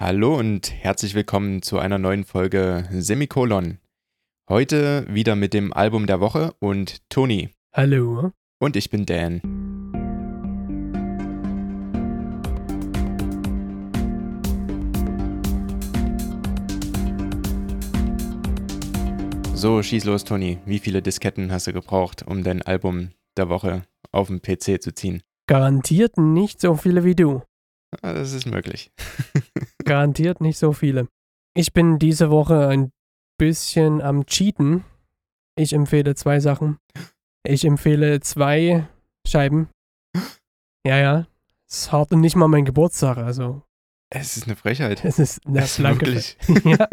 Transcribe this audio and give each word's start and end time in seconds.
Hallo 0.00 0.38
und 0.38 0.72
herzlich 0.72 1.14
willkommen 1.14 1.60
zu 1.60 1.80
einer 1.80 1.98
neuen 1.98 2.24
Folge 2.24 2.88
Semikolon. 2.92 3.78
Heute 4.48 5.04
wieder 5.12 5.34
mit 5.34 5.52
dem 5.54 5.72
Album 5.72 6.06
der 6.06 6.20
Woche 6.20 6.54
und 6.60 7.08
Toni. 7.08 7.50
Hallo. 7.74 8.30
Und 8.60 8.76
ich 8.76 8.90
bin 8.90 9.06
Dan. 9.06 9.40
So, 19.54 19.82
schieß 19.82 20.04
los, 20.04 20.22
Toni. 20.24 20.58
Wie 20.64 20.78
viele 20.78 21.02
Disketten 21.02 21.50
hast 21.50 21.66
du 21.66 21.72
gebraucht, 21.72 22.22
um 22.22 22.44
dein 22.44 22.62
Album 22.62 23.10
der 23.36 23.48
Woche 23.48 23.82
auf 24.12 24.28
dem 24.28 24.40
PC 24.40 24.80
zu 24.80 24.94
ziehen? 24.94 25.22
Garantiert 25.48 26.18
nicht 26.18 26.60
so 26.60 26.76
viele 26.76 27.02
wie 27.02 27.16
du. 27.16 27.42
Ah, 28.02 28.12
Das 28.12 28.32
ist 28.32 28.46
möglich. 28.46 28.92
Garantiert 29.88 30.40
nicht 30.40 30.58
so 30.58 30.72
viele. 30.72 31.08
Ich 31.54 31.72
bin 31.72 31.98
diese 31.98 32.30
Woche 32.30 32.68
ein 32.68 32.92
bisschen 33.38 34.00
am 34.00 34.26
Cheaten. 34.26 34.84
Ich 35.56 35.72
empfehle 35.72 36.14
zwei 36.14 36.40
Sachen. 36.40 36.78
Ich 37.44 37.64
empfehle 37.64 38.20
zwei 38.20 38.86
Scheiben. 39.26 39.68
Ja, 40.86 40.98
ja. 40.98 41.26
Es 41.68 41.82
ist 41.82 41.92
hart 41.92 42.12
und 42.12 42.20
nicht 42.20 42.36
mal 42.36 42.48
mein 42.48 42.64
Geburtstag, 42.64 43.18
also 43.18 43.62
Es 44.10 44.36
ist 44.36 44.46
eine 44.46 44.56
Frechheit. 44.56 45.04
es 45.04 45.18
ist 45.18 45.46
eine 45.46 45.60
Es 45.64 45.76
blanke 45.76 46.06
wirklich. 46.06 46.36
ja. 46.64 46.88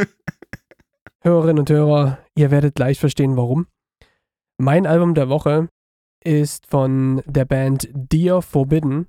Hörerinnen 1.22 1.60
und 1.60 1.70
Hörer, 1.70 2.20
ihr 2.36 2.52
werdet 2.52 2.76
gleich 2.76 3.00
verstehen, 3.00 3.38
warum. 3.38 3.68
Mein 4.58 4.86
Album 4.86 5.16
der 5.16 5.30
Woche 5.30 5.70
ist 6.24 6.68
von 6.68 7.22
der 7.26 7.46
Band 7.46 7.90
Dear 7.94 8.42
Forbidden. 8.42 9.08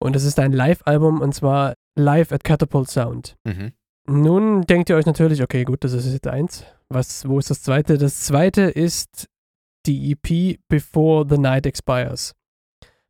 Und 0.00 0.16
es 0.16 0.24
ist 0.24 0.38
ein 0.38 0.52
Live-Album 0.52 1.20
und 1.20 1.34
zwar 1.34 1.74
Live 1.96 2.32
at 2.32 2.44
Catapult 2.44 2.88
Sound. 2.90 3.36
Mhm. 3.44 3.72
Nun 4.08 4.62
denkt 4.62 4.88
ihr 4.88 4.96
euch 4.96 5.06
natürlich, 5.06 5.42
okay, 5.42 5.64
gut, 5.64 5.84
das 5.84 5.92
ist 5.92 6.10
jetzt 6.10 6.28
eins. 6.28 6.64
Was, 6.88 7.28
wo 7.28 7.38
ist 7.38 7.50
das 7.50 7.62
zweite? 7.62 7.98
Das 7.98 8.20
zweite 8.20 8.62
ist 8.62 9.26
die 9.86 10.12
EP 10.12 10.58
Before 10.68 11.26
the 11.28 11.38
Night 11.38 11.66
Expires. 11.66 12.34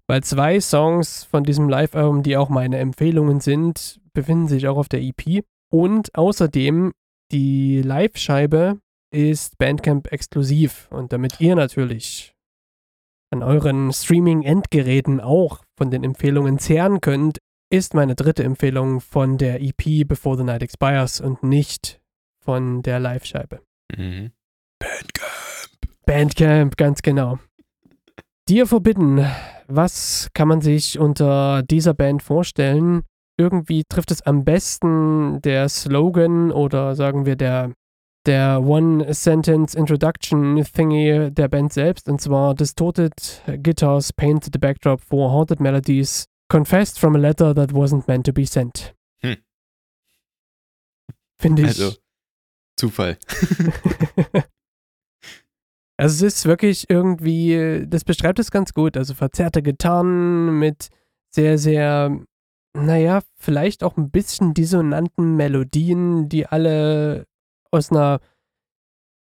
Weil 0.09 0.25
zwei 0.25 0.61
Songs 0.61 1.25
von 1.25 1.45
diesem 1.45 1.69
Live-Album, 1.69 2.23
die 2.23 2.37
auch 2.37 2.49
meine 2.49 2.79
Empfehlungen 2.79 3.41
sind, 3.41 4.01
befinden 4.15 4.49
sich 4.49 4.67
auch 4.67 4.79
auf 4.79 4.89
der 4.89 5.03
EP. 5.03 5.45
Und 5.71 6.15
außerdem, 6.15 6.93
die 7.31 7.83
Live-Scheibe 7.83 8.81
ist 9.13 9.59
Bandcamp 9.59 10.11
exklusiv. 10.11 10.89
Und 10.91 11.13
damit 11.13 11.41
ihr 11.41 11.55
natürlich 11.55 12.35
an 13.31 13.43
euren 13.43 13.93
Streaming-Endgeräten 13.93 15.21
auch 15.21 15.63
von 15.79 15.91
den 15.91 16.05
Empfehlungen 16.05 16.59
zehren 16.59 17.01
könnt, 17.01 17.39
ist 17.71 17.95
meine 17.95 18.15
dritte 18.15 18.45
Empfehlung 18.45 19.01
von 19.01 19.39
der 19.39 19.63
EP 19.63 20.07
Before 20.07 20.37
the 20.37 20.45
Night 20.45 20.63
Expires 20.63 21.21
und 21.21 21.43
nicht 21.43 22.01
von 22.45 22.83
der 22.83 22.99
Live-Scheibe. 22.99 23.61
Mhm. 23.97 24.33
Bandcamp. 24.79 26.05
Bandcamp, 26.05 26.77
ganz 26.77 27.03
genau. 27.03 27.39
Dir 28.49 28.67
Forbidden, 28.67 29.25
was 29.67 30.29
kann 30.35 30.49
man 30.49 30.61
sich 30.61 30.99
unter 30.99 31.63
dieser 31.63 31.95
Band 31.95 32.23
vorstellen? 32.23 33.03
Irgendwie 33.39 33.85
trifft 33.85 34.11
es 34.11 34.23
am 34.23 34.45
besten 34.45 35.41
der 35.43 35.69
Slogan 35.69 36.51
oder 36.51 36.97
sagen 36.97 37.25
wir 37.27 37.37
der, 37.37 37.73
der 38.29 38.63
One-Sentence 38.63 39.75
Introduction 39.75 40.63
Thingy 40.63 41.31
der 41.33 41.49
Band 41.49 41.73
selbst 41.73 42.09
und 42.09 42.21
zwar 42.21 42.55
Distorted 42.55 43.43
Guitars 43.63 44.13
paint 44.13 44.45
the 44.45 44.59
backdrop 44.59 45.01
for 45.01 45.33
haunted 45.33 45.61
melodies 45.61 46.27
confessed 46.51 46.99
from 46.99 47.17
a 47.17 47.19
letter 47.19 47.55
that 47.55 47.73
wasn't 47.73 48.07
meant 48.07 48.27
to 48.27 48.33
be 48.33 48.45
sent. 48.45 48.95
Hm. 49.23 49.37
Finde 51.41 51.63
ich. 51.63 51.69
Also, 51.69 51.97
Zufall. 52.77 53.17
Also 56.01 56.27
es 56.27 56.35
ist 56.37 56.47
wirklich 56.47 56.89
irgendwie, 56.89 57.85
das 57.89 58.05
beschreibt 58.05 58.39
es 58.39 58.53
ganz 58.53 58.73
gut. 58.73 58.97
Also 58.97 59.15
verzerrte 59.15 59.63
Gitarren 59.63 60.57
mit 60.61 60.91
sehr, 61.35 61.59
sehr, 61.59 62.17
naja, 62.73 63.23
vielleicht 63.35 63.83
auch 63.83 63.97
ein 63.97 64.09
bisschen 64.09 64.55
dissonanten 64.55 65.35
Melodien, 65.35 66.29
die 66.29 66.47
alle 66.47 67.27
aus 67.71 67.91
einer, 67.91 68.21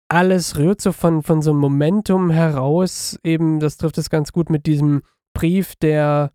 alles 0.09 0.57
rührt 0.57 0.81
so 0.81 0.91
von, 0.91 1.23
von 1.23 1.41
so 1.41 1.51
einem 1.51 1.59
Momentum 1.59 2.31
heraus. 2.31 3.19
Eben, 3.23 3.59
das 3.59 3.77
trifft 3.77 3.97
es 3.97 4.09
ganz 4.09 4.31
gut 4.31 4.49
mit 4.49 4.65
diesem 4.65 5.03
Brief, 5.33 5.75
der 5.75 6.31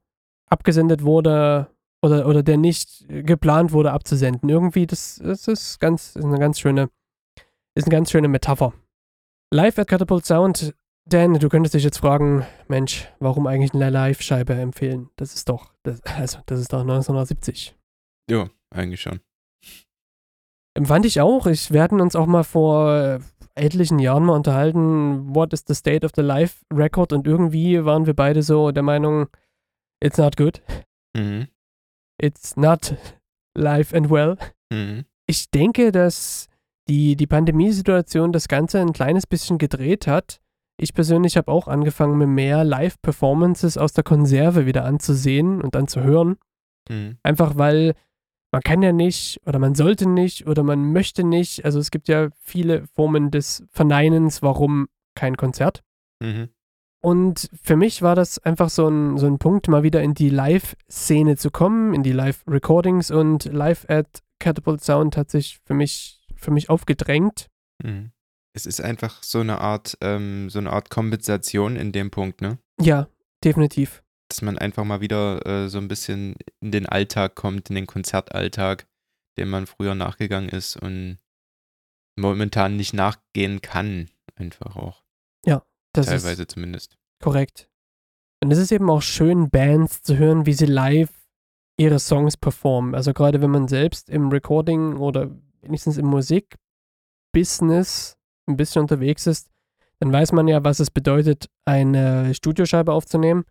abgesendet 0.48 1.02
wurde 1.02 1.68
oder, 2.02 2.26
oder 2.26 2.42
der 2.42 2.58
nicht 2.58 3.06
geplant 3.08 3.72
wurde 3.72 3.92
abzusenden. 3.92 4.48
Irgendwie, 4.48 4.86
das, 4.86 5.20
das 5.22 5.48
ist 5.48 5.80
ganz, 5.80 6.16
ist 6.16 6.24
eine 6.24 6.38
ganz 6.38 6.60
schöne, 6.60 6.90
ist 7.74 7.86
eine 7.86 7.96
ganz 7.96 8.10
schöne 8.10 8.28
Metapher. 8.28 8.72
Live 9.52 9.78
at 9.78 9.88
Catapult 9.88 10.26
Sound. 10.26 10.74
Dan, 11.06 11.34
du 11.34 11.48
könntest 11.48 11.74
dich 11.74 11.84
jetzt 11.84 11.98
fragen, 11.98 12.46
Mensch, 12.66 13.12
warum 13.18 13.46
eigentlich 13.46 13.74
eine 13.74 13.90
Live-Scheibe 13.90 14.54
empfehlen? 14.54 15.10
Das 15.16 15.34
ist 15.34 15.48
doch, 15.50 15.74
das, 15.82 16.00
also, 16.02 16.38
das 16.46 16.60
ist 16.60 16.72
doch 16.72 16.80
1970. 16.80 17.76
Ja, 18.30 18.48
eigentlich 18.70 19.02
schon. 19.02 19.20
Empfand 20.74 21.06
ich 21.06 21.20
auch. 21.20 21.46
Ich, 21.46 21.72
wir 21.72 21.82
hatten 21.82 22.00
uns 22.00 22.16
auch 22.16 22.26
mal 22.26 22.42
vor 22.42 22.92
äh, 22.92 23.20
etlichen 23.54 23.98
Jahren 23.98 24.24
mal 24.24 24.34
unterhalten, 24.34 25.34
what 25.34 25.52
is 25.52 25.64
the 25.66 25.74
state 25.74 26.04
of 26.04 26.12
the 26.16 26.22
live 26.22 26.64
record? 26.72 27.12
Und 27.12 27.26
irgendwie 27.26 27.84
waren 27.84 28.06
wir 28.06 28.14
beide 28.14 28.42
so 28.42 28.72
der 28.72 28.82
Meinung, 28.82 29.28
it's 30.02 30.18
not 30.18 30.36
good. 30.36 30.60
Mhm. 31.16 31.46
It's 32.20 32.56
not 32.56 32.96
live 33.56 33.94
and 33.94 34.10
well. 34.10 34.36
Mhm. 34.72 35.04
Ich 35.26 35.50
denke, 35.50 35.92
dass 35.92 36.48
die, 36.88 37.16
die 37.16 37.26
Pandemiesituation 37.26 38.32
das 38.32 38.48
Ganze 38.48 38.80
ein 38.80 38.92
kleines 38.92 39.26
bisschen 39.26 39.58
gedreht 39.58 40.06
hat. 40.06 40.40
Ich 40.76 40.92
persönlich 40.92 41.36
habe 41.36 41.52
auch 41.52 41.68
angefangen, 41.68 42.18
mir 42.18 42.26
mehr 42.26 42.64
Live-Performances 42.64 43.78
aus 43.78 43.92
der 43.92 44.04
Konserve 44.04 44.66
wieder 44.66 44.84
anzusehen 44.84 45.62
und 45.62 45.76
anzuhören. 45.76 46.36
Mhm. 46.88 47.18
Einfach 47.22 47.56
weil 47.56 47.94
man 48.54 48.62
kann 48.62 48.82
ja 48.82 48.92
nicht 48.92 49.40
oder 49.46 49.58
man 49.58 49.74
sollte 49.74 50.08
nicht 50.08 50.46
oder 50.46 50.62
man 50.62 50.92
möchte 50.92 51.24
nicht. 51.24 51.64
Also 51.64 51.80
es 51.80 51.90
gibt 51.90 52.06
ja 52.06 52.28
viele 52.40 52.86
Formen 52.86 53.32
des 53.32 53.64
Verneinens, 53.70 54.42
warum 54.42 54.86
kein 55.16 55.36
Konzert. 55.36 55.82
Mhm. 56.20 56.50
Und 57.00 57.50
für 57.60 57.74
mich 57.74 58.00
war 58.00 58.14
das 58.14 58.38
einfach 58.38 58.70
so 58.70 58.88
ein, 58.88 59.18
so 59.18 59.26
ein 59.26 59.38
Punkt, 59.38 59.66
mal 59.66 59.82
wieder 59.82 60.02
in 60.02 60.14
die 60.14 60.30
Live-Szene 60.30 61.36
zu 61.36 61.50
kommen, 61.50 61.94
in 61.94 62.04
die 62.04 62.12
Live-Recordings 62.12 63.10
und 63.10 63.44
Live 63.46 63.86
at 63.88 64.22
Catapult 64.38 64.84
Sound 64.84 65.16
hat 65.16 65.30
sich 65.30 65.58
für 65.64 65.74
mich, 65.74 66.24
für 66.36 66.52
mich 66.52 66.70
aufgedrängt. 66.70 67.48
Mhm. 67.82 68.12
Es 68.52 68.66
ist 68.66 68.80
einfach 68.80 69.24
so 69.24 69.40
eine 69.40 69.60
Art, 69.60 69.98
ähm, 70.00 70.48
so 70.48 70.60
eine 70.60 70.72
Art 70.72 70.90
Kompensation 70.90 71.74
in 71.74 71.90
dem 71.90 72.12
Punkt, 72.12 72.40
ne? 72.40 72.58
Ja, 72.80 73.08
definitiv. 73.42 74.03
Dass 74.34 74.42
man 74.42 74.58
einfach 74.58 74.82
mal 74.82 75.00
wieder 75.00 75.46
äh, 75.46 75.68
so 75.68 75.78
ein 75.78 75.86
bisschen 75.86 76.34
in 76.60 76.72
den 76.72 76.86
Alltag 76.86 77.36
kommt, 77.36 77.68
in 77.68 77.76
den 77.76 77.86
Konzertalltag, 77.86 78.88
dem 79.38 79.48
man 79.48 79.66
früher 79.66 79.94
nachgegangen 79.94 80.48
ist 80.48 80.76
und 80.76 81.18
momentan 82.16 82.76
nicht 82.76 82.94
nachgehen 82.94 83.60
kann. 83.60 84.10
Einfach 84.34 84.74
auch. 84.74 85.04
Das 85.94 86.06
teilweise 86.06 86.42
ist 86.42 86.50
zumindest. 86.50 86.98
korrekt. 87.22 87.70
Und 88.42 88.50
es 88.50 88.58
ist 88.58 88.72
eben 88.72 88.90
auch 88.90 89.02
schön, 89.02 89.48
Bands 89.48 90.02
zu 90.02 90.18
hören, 90.18 90.44
wie 90.44 90.52
sie 90.52 90.66
live 90.66 91.12
ihre 91.78 92.00
Songs 92.00 92.36
performen. 92.36 92.94
Also 92.94 93.12
gerade 93.12 93.40
wenn 93.40 93.50
man 93.50 93.68
selbst 93.68 94.10
im 94.10 94.28
Recording 94.28 94.96
oder 94.96 95.30
wenigstens 95.62 95.96
im 95.96 96.06
Musikbusiness 96.06 98.18
ein 98.46 98.56
bisschen 98.56 98.82
unterwegs 98.82 99.26
ist, 99.26 99.48
dann 100.00 100.12
weiß 100.12 100.32
man 100.32 100.48
ja, 100.48 100.64
was 100.64 100.80
es 100.80 100.90
bedeutet, 100.90 101.48
eine 101.64 102.34
Studioscheibe 102.34 102.92
aufzunehmen. 102.92 103.44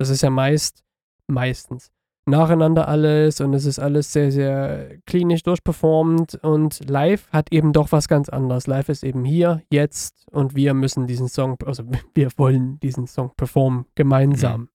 Das 0.00 0.08
ist 0.08 0.22
ja 0.22 0.30
meist, 0.30 0.82
meistens, 1.26 1.92
nacheinander 2.24 2.88
alles 2.88 3.42
und 3.42 3.52
es 3.52 3.66
ist 3.66 3.78
alles 3.78 4.10
sehr, 4.10 4.32
sehr 4.32 4.98
klinisch 5.04 5.42
durchperformt 5.42 6.36
und 6.36 6.88
live 6.88 7.28
hat 7.30 7.52
eben 7.52 7.74
doch 7.74 7.92
was 7.92 8.08
ganz 8.08 8.30
anderes. 8.30 8.66
Live 8.66 8.88
ist 8.88 9.04
eben 9.04 9.26
hier, 9.26 9.62
jetzt 9.68 10.26
und 10.30 10.54
wir 10.54 10.72
müssen 10.72 11.06
diesen 11.06 11.28
Song, 11.28 11.58
also 11.66 11.84
wir 12.14 12.30
wollen 12.38 12.80
diesen 12.80 13.06
Song 13.06 13.32
performen, 13.36 13.84
gemeinsam. 13.94 14.70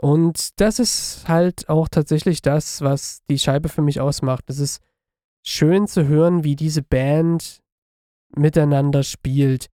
Und 0.00 0.60
das 0.60 0.78
ist 0.78 1.24
halt 1.26 1.68
auch 1.68 1.88
tatsächlich 1.88 2.40
das, 2.40 2.82
was 2.82 3.22
die 3.28 3.40
Scheibe 3.40 3.68
für 3.68 3.82
mich 3.82 4.00
ausmacht. 4.00 4.44
Es 4.46 4.60
ist 4.60 4.80
schön 5.44 5.88
zu 5.88 6.06
hören, 6.06 6.44
wie 6.44 6.54
diese 6.54 6.82
Band 6.82 7.64
miteinander 8.36 9.02
spielt. 9.02 9.66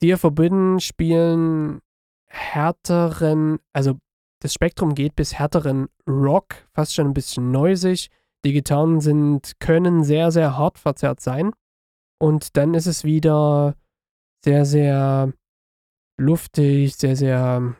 Dear 0.00 0.16
Forbidden 0.16 0.80
spielen 0.80 1.82
härteren, 2.26 3.58
also 3.74 3.98
das 4.44 4.52
Spektrum 4.52 4.94
geht 4.94 5.16
bis 5.16 5.32
härteren 5.32 5.88
Rock, 6.06 6.56
fast 6.74 6.92
schon 6.92 7.06
ein 7.06 7.14
bisschen 7.14 7.50
noisig. 7.50 8.10
Die 8.44 8.52
Gitarren 8.52 9.00
sind, 9.00 9.58
können 9.58 10.04
sehr, 10.04 10.30
sehr 10.32 10.58
hart 10.58 10.78
verzerrt 10.78 11.20
sein. 11.20 11.52
Und 12.20 12.54
dann 12.58 12.74
ist 12.74 12.84
es 12.84 13.04
wieder 13.04 13.74
sehr, 14.44 14.66
sehr 14.66 15.32
luftig, 16.18 16.94
sehr, 16.96 17.16
sehr, 17.16 17.74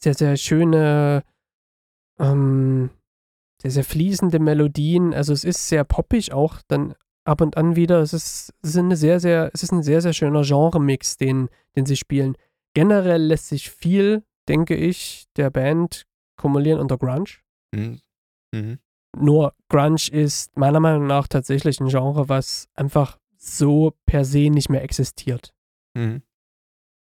sehr, 0.00 0.14
sehr 0.14 0.38
schöne, 0.38 1.24
ähm, 2.18 2.88
sehr, 3.60 3.70
sehr 3.70 3.84
fließende 3.84 4.38
Melodien. 4.38 5.12
Also 5.12 5.34
es 5.34 5.44
ist 5.44 5.68
sehr 5.68 5.84
poppig 5.84 6.32
auch 6.32 6.62
dann 6.68 6.94
ab 7.26 7.42
und 7.42 7.58
an 7.58 7.76
wieder. 7.76 8.00
Es 8.00 8.14
ist, 8.14 8.54
es 8.62 8.70
ist, 8.70 8.78
eine 8.78 8.96
sehr, 8.96 9.20
sehr, 9.20 9.50
es 9.52 9.62
ist 9.62 9.72
ein 9.72 9.82
sehr, 9.82 10.00
sehr 10.00 10.14
schöner 10.14 10.40
Genre-Mix, 10.40 11.18
den, 11.18 11.50
den 11.76 11.84
sie 11.84 11.96
spielen. 11.96 12.34
Generell 12.72 13.24
lässt 13.24 13.48
sich 13.48 13.70
viel, 13.70 14.24
denke 14.48 14.74
ich, 14.74 15.26
der 15.36 15.50
Band 15.50 16.04
kumulieren 16.40 16.80
unter 16.80 16.98
Grunge. 16.98 17.30
Mhm. 17.74 18.00
Mhm. 18.54 18.78
Nur 19.16 19.54
Grunge 19.68 20.08
ist 20.10 20.56
meiner 20.56 20.80
Meinung 20.80 21.06
nach 21.06 21.28
tatsächlich 21.28 21.80
ein 21.80 21.88
Genre, 21.88 22.28
was 22.28 22.68
einfach 22.74 23.18
so 23.36 23.94
per 24.06 24.24
se 24.24 24.50
nicht 24.50 24.68
mehr 24.70 24.82
existiert. 24.82 25.52
Mhm. 25.96 26.22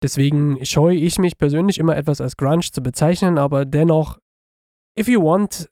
Deswegen 0.01 0.63
scheue 0.65 0.95
ich 0.95 1.19
mich 1.19 1.37
persönlich 1.37 1.77
immer 1.77 1.97
etwas 1.97 2.21
als 2.21 2.37
Grunge 2.37 2.61
zu 2.71 2.81
bezeichnen, 2.81 3.37
aber 3.37 3.65
dennoch, 3.65 4.17
if 4.97 5.07
you 5.09 5.21
want 5.21 5.69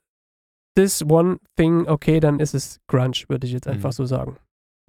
this 0.76 1.02
one 1.02 1.38
thing, 1.56 1.88
okay, 1.88 2.20
dann 2.20 2.38
ist 2.38 2.54
es 2.54 2.80
Grunge, 2.88 3.24
würde 3.28 3.46
ich 3.46 3.52
jetzt 3.54 3.66
einfach 3.66 3.88
Mhm. 3.90 3.94
so 3.94 4.04
sagen. 4.06 4.36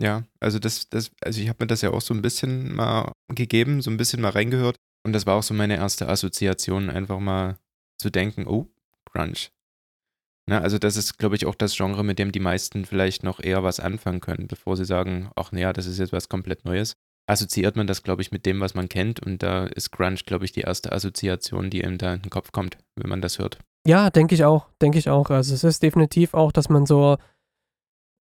Ja, 0.01 0.23
also 0.39 0.59
das, 0.59 0.87
das, 0.89 1.11
also 1.21 1.41
ich 1.41 1.49
habe 1.49 1.63
mir 1.63 1.67
das 1.67 1.81
ja 1.81 1.91
auch 1.91 2.01
so 2.01 2.13
ein 2.13 2.21
bisschen 2.21 2.73
mal 2.75 3.11
gegeben, 3.33 3.81
so 3.81 3.89
ein 3.91 3.97
bisschen 3.97 4.21
mal 4.21 4.29
reingehört. 4.31 4.75
Und 5.03 5.13
das 5.13 5.25
war 5.25 5.35
auch 5.35 5.43
so 5.43 5.53
meine 5.53 5.77
erste 5.77 6.07
Assoziation, 6.07 6.89
einfach 6.89 7.19
mal 7.19 7.57
zu 7.97 8.09
denken, 8.09 8.47
oh, 8.47 8.67
Grunge. 9.05 9.49
Na, 10.47 10.61
also 10.61 10.79
das 10.79 10.97
ist, 10.97 11.17
glaube 11.19 11.35
ich, 11.35 11.45
auch 11.45 11.55
das 11.55 11.75
Genre, 11.75 12.03
mit 12.03 12.17
dem 12.17 12.31
die 12.31 12.39
meisten 12.39 12.85
vielleicht 12.85 13.23
noch 13.23 13.39
eher 13.39 13.63
was 13.63 13.79
anfangen 13.79 14.19
können, 14.19 14.47
bevor 14.47 14.75
sie 14.77 14.85
sagen, 14.85 15.29
ach 15.35 15.51
naja, 15.51 15.73
das 15.73 15.85
ist 15.85 15.99
jetzt 15.99 16.11
was 16.11 16.27
komplett 16.27 16.65
Neues. 16.65 16.95
Assoziiert 17.27 17.75
man 17.75 17.85
das, 17.85 18.01
glaube 18.01 18.23
ich, 18.23 18.31
mit 18.31 18.47
dem, 18.47 18.59
was 18.59 18.73
man 18.73 18.89
kennt. 18.89 19.19
Und 19.19 19.43
da 19.43 19.67
ist 19.67 19.91
Grunge, 19.91 20.15
glaube 20.25 20.45
ich, 20.45 20.51
die 20.51 20.61
erste 20.61 20.91
Assoziation, 20.91 21.69
die 21.69 21.85
einem 21.85 21.99
da 21.99 22.15
in 22.15 22.23
den 22.23 22.31
Kopf 22.31 22.51
kommt, 22.51 22.79
wenn 22.95 23.09
man 23.09 23.21
das 23.21 23.37
hört. 23.37 23.59
Ja, 23.85 24.09
denke 24.09 24.33
ich 24.33 24.43
auch, 24.43 24.67
denke 24.81 24.97
ich 24.97 25.09
auch. 25.09 25.29
Also 25.29 25.53
es 25.53 25.63
ist 25.63 25.83
definitiv 25.83 26.33
auch, 26.33 26.51
dass 26.51 26.69
man 26.69 26.87
so 26.87 27.17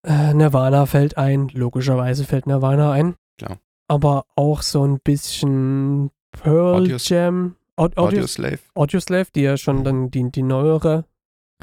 äh, 0.06 0.34
Nirvana 0.34 0.84
fällt 0.84 1.16
ein, 1.16 1.48
logischerweise 1.48 2.24
fällt 2.24 2.46
Nirvana 2.46 2.92
ein. 2.92 3.16
Klar. 3.38 3.58
Aber 3.88 4.26
auch 4.36 4.60
so 4.60 4.86
ein 4.86 5.00
bisschen 5.02 6.10
Pearl 6.42 6.74
Audios- 6.82 7.08
Jam, 7.08 7.56
Aud 7.76 7.96
Audio, 7.96 8.18
Audioslave. 8.20 8.58
Audioslave, 8.74 9.28
die 9.34 9.42
ja 9.42 9.56
schon 9.56 9.84
dann 9.84 10.10
die, 10.10 10.30
die 10.30 10.42
neuere 10.42 11.04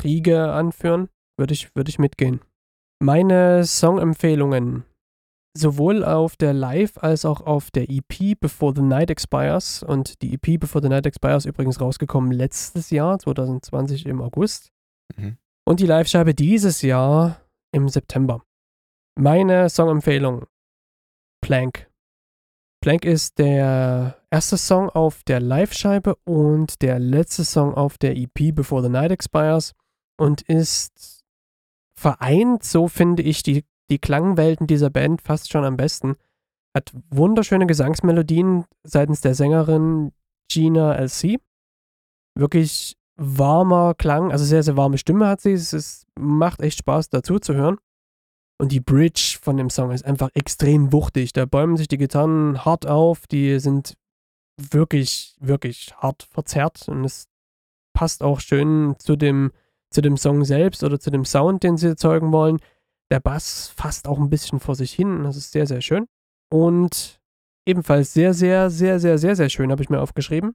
Riege 0.04 0.52
anführen, 0.52 1.10
würde 1.38 1.54
ich, 1.54 1.76
würde 1.76 1.90
ich 1.90 2.00
mitgehen. 2.00 2.42
Meine 3.02 3.66
Songempfehlungen, 3.66 4.86
sowohl 5.58 6.04
auf 6.06 6.36
der 6.38 6.54
Live- 6.54 6.98
als 6.98 7.26
auch 7.26 7.42
auf 7.42 7.72
der 7.72 7.90
EP 7.90 8.36
Before 8.40 8.74
the 8.76 8.82
Night 8.82 9.10
Expires. 9.10 9.84
Und 9.84 10.22
die 10.22 10.34
EP 10.34 10.58
Before 10.58 10.82
the 10.82 10.90
Night 10.90 11.06
Expires 11.06 11.46
übrigens 11.46 11.82
rausgekommen 11.82 12.32
letztes 12.32 12.90
Jahr, 12.90 13.20
2020 13.20 14.06
im 14.06 14.22
August. 14.22 14.72
Mhm. 15.18 15.38
Und 15.68 15.80
die 15.80 15.86
Live-Scheibe 15.88 16.34
dieses 16.34 16.82
Jahr 16.82 17.42
im 17.74 17.90
September. 17.90 18.44
Meine 19.20 19.70
Songempfehlung: 19.70 20.46
Plank. 21.42 21.90
Plank 22.86 23.04
ist 23.04 23.40
der 23.40 24.16
erste 24.30 24.58
Song 24.58 24.92
auf 24.92 25.24
der 25.24 25.40
Live-Scheibe 25.40 26.18
und 26.24 26.84
der 26.84 27.00
letzte 27.00 27.44
Song 27.44 27.74
auf 27.74 27.98
der 27.98 28.16
EP 28.16 28.54
Before 28.54 28.84
the 28.84 28.90
Night 28.90 29.10
Expires 29.10 29.74
und 30.20 30.44
ist 30.44 31.24
vereint, 32.00 32.64
so 32.64 32.88
finde 32.88 33.24
ich, 33.24 33.42
die, 33.42 33.66
die 33.90 33.98
Klangwelten 33.98 34.68
dieser 34.68 34.92
Band 34.92 35.24
fast 35.24 35.52
schon 35.52 35.66
am 35.66 35.78
besten. 35.78 36.16
Hat 36.76 36.94
wunderschöne 37.10 37.66
Gesangsmelodien 37.66 38.66
seitens 38.84 39.20
der 39.22 39.34
Sängerin 39.34 40.12
Gina 40.48 40.94
LC. 40.94 41.40
Wirklich 42.38 42.98
warmer 43.16 43.96
Klang, 43.96 44.32
also 44.32 44.46
sehr, 44.46 44.62
sehr 44.62 44.78
warme 44.78 45.00
Stimme 45.00 45.28
hat 45.28 45.42
sie. 45.42 45.54
Es 45.54 45.74
ist, 45.74 46.06
macht 46.20 46.62
echt 46.62 46.78
Spaß 46.78 47.10
dazu 47.10 47.40
zu 47.40 47.56
hören. 47.56 47.80
Und 48.58 48.72
die 48.72 48.80
Bridge 48.80 49.38
von 49.42 49.58
dem 49.58 49.70
Song 49.70 49.92
ist 49.92 50.06
einfach 50.06 50.30
extrem 50.34 50.94
wuchtig. 50.94 51.34
Da 51.34 51.46
bäumen 51.46 51.78
sich 51.78 51.88
die 51.88 51.98
Gitarren 51.98 52.64
hart 52.64 52.88
auf. 52.88 53.28
Die 53.28 53.60
sind 53.60 53.96
wirklich, 54.58 55.36
wirklich 55.40 55.94
hart 55.98 56.24
verzerrt. 56.24 56.88
Und 56.88 57.04
es 57.04 57.28
passt 57.94 58.24
auch 58.24 58.40
schön 58.40 58.96
zu 58.98 59.16
dem, 59.16 59.52
zu 59.92 60.02
dem 60.02 60.18
Song 60.18 60.46
selbst 60.46 60.84
oder 60.84 61.00
zu 61.00 61.10
dem 61.12 61.26
Sound, 61.26 61.64
den 61.64 61.78
sie 61.78 61.88
erzeugen 61.88 62.32
wollen. 62.32 62.60
Der 63.12 63.20
Bass 63.20 63.68
fasst 63.76 64.08
auch 64.08 64.20
ein 64.20 64.30
bisschen 64.30 64.60
vor 64.60 64.76
sich 64.76 64.94
hin. 64.94 65.24
Das 65.24 65.36
ist 65.36 65.52
sehr, 65.52 65.68
sehr 65.68 65.82
schön. 65.82 66.08
Und 66.50 67.20
ebenfalls 67.68 68.14
sehr, 68.14 68.34
sehr, 68.34 68.70
sehr, 68.70 69.00
sehr, 69.00 69.18
sehr, 69.18 69.36
sehr 69.36 69.50
schön, 69.50 69.72
habe 69.72 69.84
ich 69.84 69.90
mir 69.90 70.02
aufgeschrieben, 70.02 70.54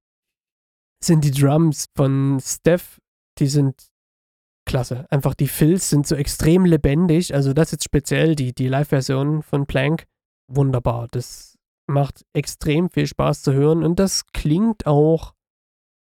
sind 1.03 1.25
die 1.25 1.31
Drums 1.31 1.87
von 1.96 2.38
Steph. 2.41 3.00
Die 3.38 3.46
sind 3.46 3.91
klasse. 4.70 5.05
Einfach 5.11 5.34
die 5.34 5.49
Fills 5.49 5.90
sind 5.90 6.06
so 6.06 6.14
extrem 6.14 6.64
lebendig. 6.64 7.34
Also 7.34 7.52
das 7.52 7.72
jetzt 7.72 7.84
speziell, 7.84 8.37
die, 8.37 8.55
die 8.55 8.69
Live-Version 8.69 9.43
von 9.43 9.67
Plank, 9.67 10.06
wunderbar. 10.46 11.08
Das 11.11 11.58
macht 11.88 12.25
extrem 12.34 12.88
viel 12.88 13.08
Spaß 13.08 13.43
zu 13.43 13.52
hören 13.52 13.82
und 13.82 13.99
das 13.99 14.26
klingt 14.32 14.87
auch 14.87 15.34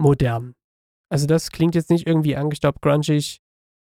modern. 0.00 0.55
Also 1.11 1.26
das 1.26 1.50
klingt 1.50 1.76
jetzt 1.76 1.91
nicht 1.91 2.08
irgendwie 2.08 2.35
angestaubt, 2.35 2.82
grungig. 2.82 3.41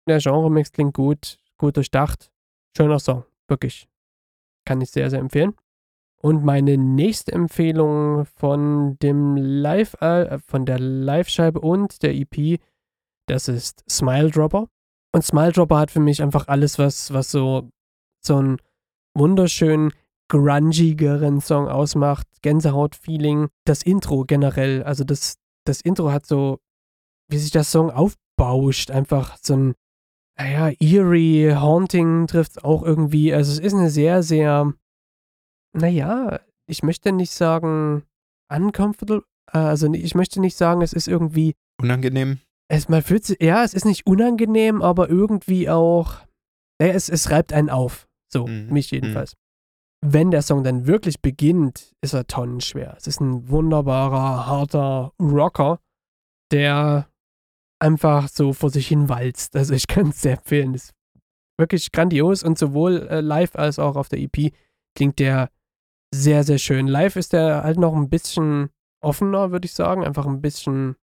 Der 0.07 0.19
Genre-Mix 0.19 0.71
klingt 0.71 0.93
gut, 0.93 1.37
gut 1.57 1.75
durchdacht. 1.75 2.31
Schöner 2.77 2.99
Song, 2.99 3.25
wirklich. 3.49 3.89
Kann 4.65 4.79
ich 4.79 4.91
sehr, 4.91 5.09
sehr 5.09 5.19
empfehlen. 5.19 5.55
Und 6.21 6.45
meine 6.45 6.77
nächste 6.77 7.33
Empfehlung 7.33 8.25
von 8.25 8.97
dem 8.99 9.35
Live, 9.35 9.95
äh, 10.01 10.39
von 10.39 10.65
der 10.65 10.79
Live-Scheibe 10.79 11.59
und 11.59 12.01
der 12.01 12.15
EP, 12.15 12.61
das 13.27 13.47
ist 13.47 13.83
Smile 13.89 14.29
Dropper. 14.29 14.67
Und 15.13 15.23
Smile 15.23 15.51
Dropper 15.51 15.77
hat 15.77 15.91
für 15.91 15.99
mich 15.99 16.21
einfach 16.21 16.47
alles, 16.47 16.79
was, 16.79 17.13
was 17.13 17.31
so, 17.31 17.69
so 18.25 18.37
einen 18.37 18.57
wunderschönen, 19.15 19.93
grungigeren 20.29 21.41
Song 21.41 21.67
ausmacht. 21.67 22.27
Gänsehaut-Feeling. 22.41 23.49
Das 23.65 23.83
Intro 23.83 24.23
generell, 24.25 24.83
also 24.83 25.03
das, 25.03 25.37
das 25.65 25.81
Intro 25.81 26.11
hat 26.11 26.25
so, 26.25 26.59
wie 27.29 27.37
sich 27.37 27.51
der 27.51 27.63
Song 27.63 27.91
aufbauscht, 27.91 28.91
einfach 28.91 29.37
so 29.41 29.55
ein, 29.55 29.73
naja, 30.37 30.71
eerie, 30.79 31.53
haunting 31.55 32.27
trifft 32.27 32.51
es 32.51 32.63
auch 32.63 32.83
irgendwie. 32.83 33.33
Also 33.33 33.51
es 33.51 33.59
ist 33.59 33.73
eine 33.73 33.89
sehr, 33.89 34.23
sehr, 34.23 34.73
naja, 35.73 36.39
ich 36.67 36.83
möchte 36.83 37.11
nicht 37.11 37.31
sagen 37.31 38.03
uncomfortable, 38.51 39.23
äh, 39.51 39.57
also 39.57 39.91
ich 39.93 40.15
möchte 40.15 40.39
nicht 40.41 40.57
sagen, 40.57 40.81
es 40.81 40.93
ist 40.93 41.07
irgendwie 41.07 41.53
Unangenehm. 41.81 42.39
Es, 42.69 42.89
man 42.89 43.01
fühlt 43.01 43.25
sich, 43.25 43.41
ja, 43.41 43.63
es 43.63 43.73
ist 43.73 43.85
nicht 43.85 44.05
unangenehm, 44.07 44.81
aber 44.81 45.09
irgendwie 45.09 45.69
auch, 45.69 46.15
naja, 46.79 46.93
es, 46.93 47.09
es 47.09 47.29
reibt 47.29 47.53
einen 47.53 47.69
auf. 47.69 48.07
So, 48.31 48.47
Mhm. 48.47 48.69
mich 48.71 48.91
jedenfalls. 48.91 49.35
Wenn 50.05 50.31
der 50.31 50.41
Song 50.41 50.63
dann 50.63 50.85
wirklich 50.87 51.21
beginnt, 51.21 51.93
ist 52.01 52.13
er 52.13 52.27
tonnenschwer. 52.27 52.95
Es 52.97 53.07
ist 53.07 53.21
ein 53.21 53.47
wunderbarer, 53.49 54.47
harter 54.47 55.13
Rocker, 55.21 55.79
der 56.51 57.07
einfach 57.79 58.27
so 58.27 58.53
vor 58.53 58.69
sich 58.69 58.87
hin 58.87 59.07
walzt. 59.07 59.55
Also 59.55 59.73
ich 59.73 59.87
kann 59.87 60.07
es 60.09 60.21
sehr 60.21 60.37
empfehlen. 60.37 60.73
Ist 60.73 60.93
wirklich 61.59 61.91
grandios 61.91 62.43
und 62.43 62.57
sowohl 62.57 63.07
äh, 63.09 63.21
live 63.21 63.55
als 63.55 63.79
auch 63.79 63.95
auf 63.95 64.09
der 64.09 64.19
EP 64.19 64.53
klingt 64.97 65.19
der 65.19 65.49
sehr, 66.13 66.43
sehr 66.43 66.57
schön. 66.57 66.87
Live 66.87 67.15
ist 67.15 67.33
der 67.33 67.63
halt 67.63 67.77
noch 67.79 67.95
ein 67.95 68.09
bisschen 68.09 68.69
offener, 69.01 69.51
würde 69.51 69.65
ich 69.65 69.73
sagen. 69.73 70.03
Einfach 70.03 70.25
ein 70.25 70.41
bisschen 70.41 70.95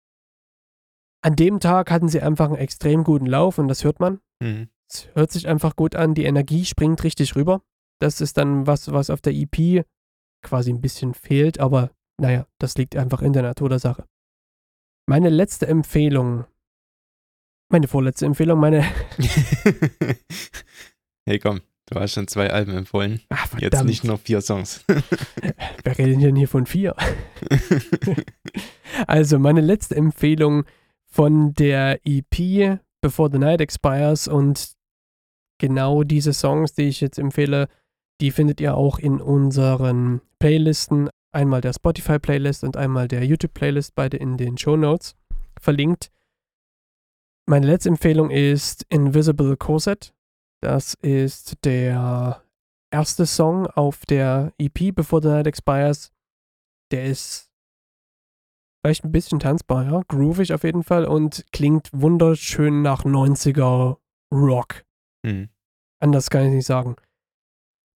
an 1.23 1.37
dem 1.37 1.61
Tag 1.61 1.91
hatten 1.91 2.09
sie 2.09 2.21
einfach 2.21 2.47
einen 2.47 2.57
extrem 2.57 3.05
guten 3.05 3.27
Lauf 3.27 3.59
und 3.59 3.69
das 3.69 3.85
hört 3.85 4.01
man. 4.01 4.21
Mhm. 4.41 4.69
Es 4.89 5.09
hört 5.15 5.31
sich 5.31 5.47
einfach 5.49 5.77
gut 5.77 5.95
an. 5.97 6.15
Die 6.15 6.25
Energie 6.25 6.65
springt 6.65 7.05
richtig 7.05 7.37
rüber. 7.37 7.63
Das 8.01 8.21
ist 8.21 8.37
dann 8.37 8.67
was, 8.67 8.93
was 8.93 9.11
auf 9.11 9.21
der 9.21 9.35
EP 9.35 9.85
quasi 10.43 10.73
ein 10.73 10.81
bisschen 10.81 11.15
fehlt, 11.15 11.61
aber 11.61 11.91
naja, 12.21 12.47
das 12.59 12.77
liegt 12.77 12.97
einfach 12.97 13.23
in 13.23 13.33
der 13.33 13.43
Natur 13.43 13.69
der 13.69 13.81
Sache. 13.81 14.05
Meine 15.07 15.31
letzte 15.31 15.67
Empfehlung, 15.67 16.45
meine 17.71 17.89
vorletzte 17.89 18.27
Empfehlung, 18.27 18.61
meine. 18.61 18.83
hey 21.27 21.39
komm, 21.39 21.61
du 21.87 21.99
hast 21.99 22.13
schon 22.15 22.29
zwei 22.29 22.53
Alben 22.53 22.77
empfohlen. 22.77 23.21
Ach, 23.31 23.47
Jetzt 23.53 23.61
verdammt, 23.61 23.91
nicht 23.91 24.05
nur 24.05 24.19
vier 24.19 24.41
Songs. 24.41 24.85
wer 25.85 25.99
redet 25.99 26.23
denn 26.23 26.37
hier 26.37 26.49
von 26.49 26.67
vier? 26.67 26.95
Also, 29.07 29.39
meine 29.39 29.61
letzte 29.61 29.95
Empfehlung 29.95 30.65
von 31.11 31.55
der 31.55 32.01
EP 32.05 32.81
Before 33.01 33.31
the 33.31 33.39
Night 33.39 33.61
Expires 33.61 34.29
und 34.29 34.73
genau 35.59 36.05
diese 36.05 36.33
Songs, 36.33 36.75
die 36.75 36.89
ich 36.89 37.01
jetzt 37.01 37.19
empfehle, 37.19 37.69
die 38.21 38.31
findet 38.31 38.61
ihr 38.61 38.77
auch 38.77 38.99
in 38.99 39.21
unseren 39.21 40.21
Playlisten. 40.39 41.11
Einmal 41.31 41.61
der 41.61 41.73
Spotify-Playlist 41.73 42.65
und 42.65 42.77
einmal 42.77 43.07
der 43.07 43.25
YouTube-Playlist, 43.25 43.95
beide 43.95 44.17
in 44.17 44.37
den 44.37 44.57
Show 44.57 44.77
Notes 44.77 45.15
verlinkt. 45.61 46.11
Meine 47.47 47.67
letzte 47.67 47.91
Empfehlung 47.91 48.31
ist 48.31 48.85
Invisible 48.89 49.57
Corset. 49.57 50.15
Das 50.61 50.95
ist 50.95 51.65
der 51.65 52.43
erste 52.91 53.27
Song 53.27 53.67
auf 53.69 54.05
der 54.07 54.53
EP 54.59 54.95
Before 54.95 55.23
the 55.23 55.29
Night 55.29 55.47
Expires. 55.47 56.13
Der 56.91 57.05
ist 57.05 57.48
vielleicht 58.83 59.05
ein 59.05 59.13
bisschen 59.13 59.41
tanzbar, 59.41 59.85
ja, 59.85 60.03
groovig 60.09 60.53
auf 60.53 60.65
jeden 60.65 60.83
Fall 60.83 61.05
und 61.05 61.45
klingt 61.53 61.89
wunderschön 61.93 62.83
nach 62.83 63.05
90er 63.05 63.97
Rock. 64.33 64.85
Mhm. 65.25 65.49
Anders 66.01 66.31
kann 66.31 66.47
ich 66.47 66.53
nicht 66.53 66.67
sagen. 66.67 66.97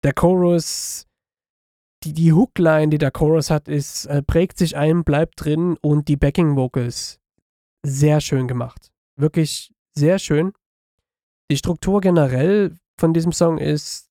Der 0.04 0.14
Chorus, 0.14 1.06
die, 2.04 2.14
die 2.14 2.34
Hookline, 2.34 2.90
die 2.90 2.98
der 2.98 3.12
Chorus 3.12 3.52
hat, 3.52 3.68
ist, 3.68 4.06
äh, 4.08 4.24
prägt 4.24 4.58
sich 4.58 4.76
ein, 4.76 5.04
bleibt 5.04 5.44
drin 5.44 5.78
und 5.82 6.08
die 6.08 6.18
Backing 6.18 6.56
Vocals 6.56 7.20
sehr 7.86 8.22
schön 8.22 8.48
gemacht. 8.48 8.92
Wirklich 9.18 9.72
sehr 9.96 10.18
schön. 10.18 10.54
Die 11.52 11.58
Struktur 11.58 12.02
generell 12.02 12.76
von 13.00 13.14
diesem 13.14 13.32
Song 13.32 13.58
ist 13.58 14.10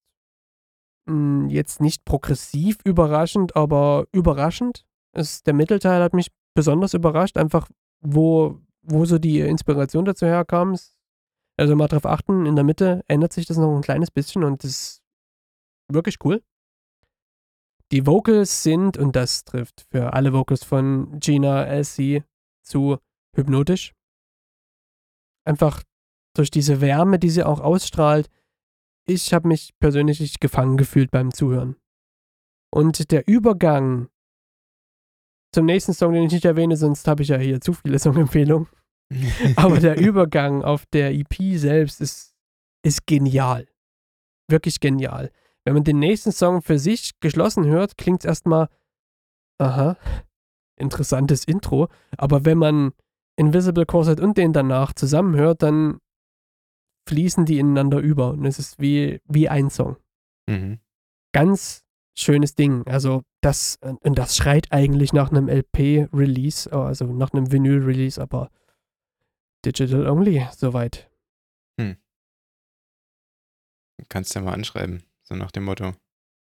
mh, 1.07 1.49
jetzt 1.51 1.81
nicht 1.81 2.05
progressiv 2.05 2.79
überraschend, 2.85 3.57
aber 3.57 4.07
überraschend. 4.13 4.85
Es, 5.13 5.43
der 5.43 5.55
Mittelteil 5.55 6.03
hat 6.03 6.15
mich 6.15 6.31
besonders 6.55 6.95
überrascht, 6.95 7.37
einfach 7.37 7.69
wo, 8.01 8.61
wo 8.83 9.05
so 9.05 9.19
die 9.19 9.41
Inspiration 9.41 10.05
dazu 10.05 10.27
herkam. 10.27 10.77
Also 11.57 11.77
mal 11.77 11.89
drauf 11.89 12.07
achten, 12.07 12.47
in 12.47 12.57
der 12.57 12.65
Mitte 12.65 13.05
ändert 13.07 13.33
sich 13.33 13.47
das 13.47 13.59
noch 13.59 13.75
ein 13.75 13.83
kleines 13.83 14.11
bisschen 14.11 14.45
und 14.45 14.65
das 14.65 14.71
ist 14.71 15.03
wirklich 15.89 16.17
cool. 16.25 16.43
Die 17.93 18.07
Vocals 18.07 18.63
sind, 18.63 18.97
und 18.97 19.17
das 19.17 19.45
trifft 19.45 19.87
für 19.91 20.13
alle 20.13 20.33
Vocals 20.33 20.63
von 20.63 21.19
Gina 21.19 21.65
Elsie 21.65 22.23
zu 22.63 22.99
hypnotisch. 23.35 23.95
Einfach 25.45 25.83
durch 26.37 26.51
diese 26.51 26.81
Wärme, 26.81 27.19
die 27.19 27.31
sie 27.31 27.43
auch 27.43 27.61
ausstrahlt. 27.61 28.31
Ich 29.07 29.35
habe 29.35 29.49
mich 29.49 29.77
persönlich 29.81 30.39
gefangen 30.39 30.77
gefühlt 30.77 31.11
beim 31.11 31.33
Zuhören. 31.33 31.77
Und 32.73 33.11
der 33.11 33.27
Übergang 33.27 34.09
zum 35.53 35.67
nächsten 35.67 35.93
Song, 35.93 36.13
den 36.13 36.25
ich 36.25 36.33
nicht 36.33 36.45
erwähne, 36.45 36.77
sonst 36.77 37.07
habe 37.09 37.23
ich 37.23 37.29
ja 37.29 37.39
hier 37.39 37.61
zu 37.61 37.73
viele 37.73 37.99
Songempfehlungen. 37.99 38.69
Aber 39.57 39.81
der 39.81 39.99
Übergang 39.99 40.63
auf 40.63 40.87
der 40.87 41.13
EP 41.13 41.35
selbst 41.57 42.01
ist, 42.01 42.35
ist 42.85 43.07
genial. 43.07 43.67
Wirklich 44.49 44.81
genial. 44.81 45.31
Wenn 45.65 45.75
man 45.75 45.85
den 45.85 45.99
nächsten 45.99 46.33
Song 46.33 46.63
für 46.63 46.79
sich 46.79 47.19
geschlossen 47.21 47.67
hört, 47.67 47.99
klingt 47.99 48.21
es 48.21 48.29
erstmal, 48.29 48.69
aha, 49.59 49.97
interessantes 50.77 51.45
Intro. 51.45 51.89
Aber 52.17 52.45
wenn 52.45 52.59
man 52.59 52.93
Invisible 53.37 53.87
Corset 53.87 54.21
und 54.21 54.39
den 54.39 54.53
danach 54.53 54.93
zusammenhört, 54.93 55.63
dann 55.63 55.99
fließen 57.09 57.45
die 57.45 57.59
ineinander 57.59 57.99
über. 57.99 58.31
Und 58.31 58.45
es 58.45 58.59
ist 58.59 58.81
wie, 58.81 59.21
wie 59.27 59.49
ein 59.49 59.71
Song. 59.71 59.97
Mhm. 60.49 60.79
Ganz 61.33 61.85
schönes 62.15 62.55
Ding. 62.55 62.87
Also 62.87 63.23
das, 63.41 63.79
und 63.83 64.19
das 64.19 64.37
schreit 64.37 64.73
eigentlich 64.73 65.13
nach 65.13 65.31
einem 65.31 65.49
LP-Release, 65.49 66.73
also 66.73 67.07
nach 67.07 67.33
einem 67.33 67.51
Vinyl-Release, 67.51 68.21
aber 68.21 68.51
digital 69.65 70.07
only, 70.07 70.47
soweit. 70.57 71.11
Hm. 71.81 71.97
Kannst 74.09 74.35
ja 74.35 74.41
mal 74.41 74.55
anschreiben, 74.55 75.03
so 75.23 75.35
nach 75.35 75.51
dem 75.51 75.65
Motto. 75.65 75.93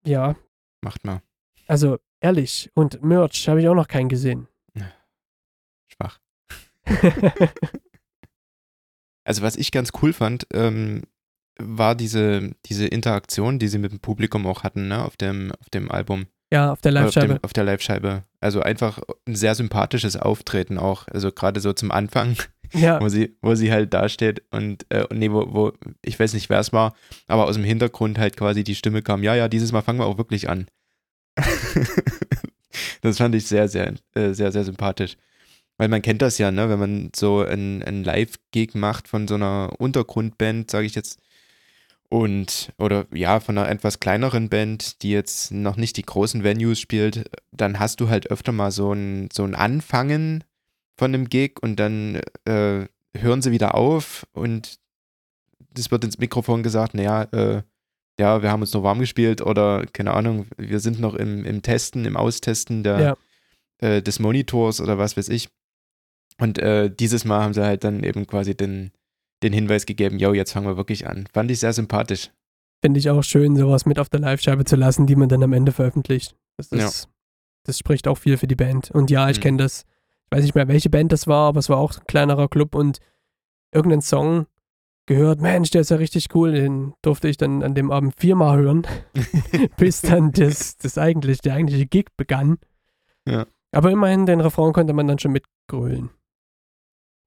Ja. 0.05 0.37
Macht 0.81 1.05
mal. 1.05 1.23
Also 1.67 1.99
ehrlich, 2.21 2.71
und 2.75 3.03
Merch 3.03 3.49
habe 3.49 3.61
ich 3.61 3.69
auch 3.69 3.75
noch 3.75 3.89
keinen 3.89 4.09
gesehen. 4.09 4.49
Schwach. 5.93 6.21
also 9.25 9.43
was 9.43 9.57
ich 9.57 9.71
ganz 9.73 9.91
cool 10.03 10.13
fand, 10.13 10.47
ähm, 10.53 11.03
war 11.59 11.95
diese, 11.95 12.55
diese 12.67 12.87
Interaktion, 12.87 13.59
die 13.59 13.69
sie 13.69 13.79
mit 13.79 13.93
dem 13.93 14.01
Publikum 14.01 14.47
auch 14.47 14.63
hatten, 14.63 14.89
ne, 14.89 15.05
auf 15.05 15.17
dem, 15.17 15.53
auf 15.61 15.71
dem 15.71 15.91
Album. 15.91 16.27
Ja, 16.53 16.73
auf 16.73 16.83
der 16.83 16.93
Live-Scheibe. 16.93 17.35
Auf, 17.37 17.45
auf, 17.45 17.53
der 17.53 17.65
Live-Scheibe. 17.65 18.23
Also 18.41 18.61
einfach 18.61 19.01
ein 19.27 19.35
sehr 19.35 19.55
sympathisches 19.55 20.17
Auftreten 20.17 20.79
auch. 20.79 21.09
Also 21.09 21.33
gerade 21.33 21.61
so 21.61 21.73
zum 21.73 21.91
Anfang, 21.91 22.37
ja. 22.75 23.01
wo 23.01 23.09
sie, 23.09 23.37
wo 23.41 23.55
sie 23.55 23.73
halt 23.73 23.95
dasteht 23.95 24.43
und, 24.51 24.85
äh, 24.91 25.07
nee, 25.15 25.31
wo, 25.31 25.47
wo, 25.53 25.73
ich 26.03 26.21
weiß 26.21 26.35
nicht, 26.35 26.51
wer 26.51 26.61
es 26.61 26.73
war, 26.73 26.95
aber 27.27 27.47
aus 27.47 27.55
dem 27.55 27.65
Hintergrund 27.65 28.19
halt 28.19 28.37
quasi 28.37 28.65
die 28.65 28.75
Stimme 28.75 29.01
kam, 29.03 29.23
ja, 29.23 29.35
ja, 29.35 29.49
dieses 29.49 29.73
Mal 29.73 29.83
fangen 29.83 29.99
wir 29.99 30.07
auch 30.07 30.19
wirklich 30.19 30.51
an. 30.51 30.67
das 33.01 33.17
fand 33.17 33.35
ich 33.35 33.47
sehr, 33.47 33.69
sehr, 33.69 33.95
äh, 34.15 34.33
sehr, 34.35 34.53
sehr 34.53 34.65
sympathisch. 34.65 35.17
Weil 35.79 35.89
man 35.89 36.03
kennt 36.03 36.21
das 36.21 36.37
ja, 36.37 36.51
ne, 36.51 36.69
wenn 36.69 36.79
man 36.79 37.11
so 37.17 37.41
ein, 37.41 37.83
ein 37.83 38.05
Live-Gig 38.05 38.75
macht 38.75 39.09
von 39.09 39.27
so 39.27 39.37
einer 39.37 39.71
Untergrundband, 39.79 40.71
sage 40.71 40.87
ich 40.87 40.95
jetzt, 40.95 41.19
und 42.13 42.75
oder 42.77 43.07
ja, 43.11 43.41
von 43.41 43.57
einer 43.57 43.71
etwas 43.71 43.99
kleineren 43.99 44.51
Band, 44.51 45.03
die 45.03 45.11
jetzt 45.13 45.51
noch 45.51 45.77
nicht 45.77 45.97
die 45.97 46.03
großen 46.03 46.45
Venues 46.45 46.79
spielt, 46.79 47.31
dann 47.53 47.79
hast 47.79 48.01
du 48.01 48.11
halt 48.11 48.31
öfter 48.31 48.53
mal 48.53 48.71
so 48.71 48.93
ein, 48.93 49.31
so 49.33 49.45
ein 49.45 49.55
Anfangen 49.55 50.45
von 50.99 51.15
einem 51.15 51.31
Gig 51.31 51.55
und 51.63 51.77
dann 51.81 52.17
äh, 52.45 52.87
hören 53.17 53.41
sie 53.41 53.51
wieder 53.51 53.75
auf 53.75 54.27
und 54.33 54.79
es 55.75 55.91
wird 55.91 56.05
ins 56.05 56.19
Mikrofon 56.19 56.63
gesagt, 56.63 56.93
naja, 56.93 57.23
äh, 57.33 57.63
ja, 58.21 58.43
wir 58.43 58.51
haben 58.51 58.61
uns 58.61 58.75
noch 58.75 58.83
warm 58.83 58.99
gespielt 58.99 59.41
oder 59.41 59.87
keine 59.95 60.13
Ahnung, 60.13 60.49
wir 60.59 60.81
sind 60.81 61.01
noch 61.01 61.15
im, 61.15 61.47
im 61.47 61.63
Testen, 61.63 62.05
im 62.05 62.19
Austesten 62.19 62.83
der, 62.83 63.01
Ja. 63.01 63.17
äh, 63.89 64.03
des 64.03 64.19
Monitors 64.19 64.83
oder 64.83 64.99
was 64.99 65.17
weiß 65.17 65.31
ich. 65.31 65.49
Und 66.39 66.59
äh, 66.59 66.91
dieses 66.95 67.25
Mal 67.25 67.43
haben 67.43 67.55
sie 67.55 67.65
halt 67.65 67.85
dann 67.85 68.05
eben 68.05 68.27
quasi 68.27 68.55
den, 68.55 68.91
den 69.43 69.53
Hinweis 69.53 69.87
gegeben, 69.87 70.19
yo, 70.19 70.33
jetzt 70.33 70.53
fangen 70.53 70.67
wir 70.67 70.77
wirklich 70.77 71.07
an. 71.07 71.27
Fand 71.33 71.51
ich 71.51 71.61
sehr 71.61 71.73
sympathisch. 71.73 72.31
Finde 72.85 72.99
ich 72.99 73.11
auch 73.11 73.23
schön, 73.23 73.57
sowas 73.57 73.87
mit 73.87 73.99
auf 73.99 74.09
der 74.09 74.21
Live-Scheibe 74.21 74.65
zu 74.65 74.77
lassen, 74.77 75.07
die 75.07 75.17
man 75.17 75.29
dann 75.29 75.43
am 75.43 75.53
Ende 75.53 75.73
veröffentlicht. 75.73 76.37
Das, 76.57 76.73
ist, 76.73 77.09
das 77.65 77.79
spricht 77.79 78.09
auch 78.09 78.19
viel 78.19 78.37
für 78.37 78.47
die 78.49 78.57
Band. 78.57 78.91
Und 78.91 79.11
ja, 79.11 79.29
ich 79.31 79.39
Mhm. 79.39 79.43
kenne 79.43 79.59
das. 79.59 79.85
Ich 80.27 80.37
weiß 80.37 80.45
nicht 80.45 80.55
mehr, 80.55 80.69
welche 80.69 80.91
Band 80.91 81.13
das 81.13 81.27
war, 81.27 81.49
aber 81.49 81.61
es 81.61 81.69
war 81.69 81.77
auch 81.77 81.97
ein 81.97 82.07
kleinerer 82.07 82.49
Club 82.49 82.75
und 82.75 82.99
irgendein 83.75 84.01
Song 84.01 84.47
gehört, 85.07 85.41
Mensch, 85.41 85.71
der 85.71 85.83
ist 85.83 85.91
ja 85.91 85.97
richtig 85.97 86.35
cool. 86.35 86.53
Den 86.53 86.95
durfte 87.03 87.29
ich 87.29 87.37
dann 87.37 87.63
an 87.63 87.75
dem 87.75 87.91
Abend 87.91 88.15
viermal 88.19 88.59
hören, 88.59 88.87
bis 89.77 90.01
dann 90.01 90.33
das, 90.33 90.77
das 90.77 90.99
eigentlich, 90.99 91.41
der 91.41 91.55
eigentliche 91.55 91.87
Gig 91.87 92.07
begann. 92.17 92.59
Ja. 93.29 93.47
Aber 93.75 93.91
immerhin, 93.91 94.27
den 94.27 94.41
Refrain 94.41 94.73
konnte 94.73 94.93
man 94.93 95.07
dann 95.07 95.19
schon 95.19 95.33
mitgrölen. 95.33 96.11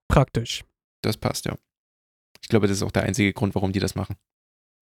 Praktisch. 0.08 0.64
Das 1.02 1.18
passt, 1.18 1.46
ja. 1.46 1.56
Ich 2.46 2.50
glaube, 2.50 2.68
das 2.68 2.78
ist 2.78 2.84
auch 2.84 2.92
der 2.92 3.04
einzige 3.04 3.34
Grund, 3.34 3.56
warum 3.56 3.72
die 3.72 3.80
das 3.80 3.96
machen. 3.96 4.18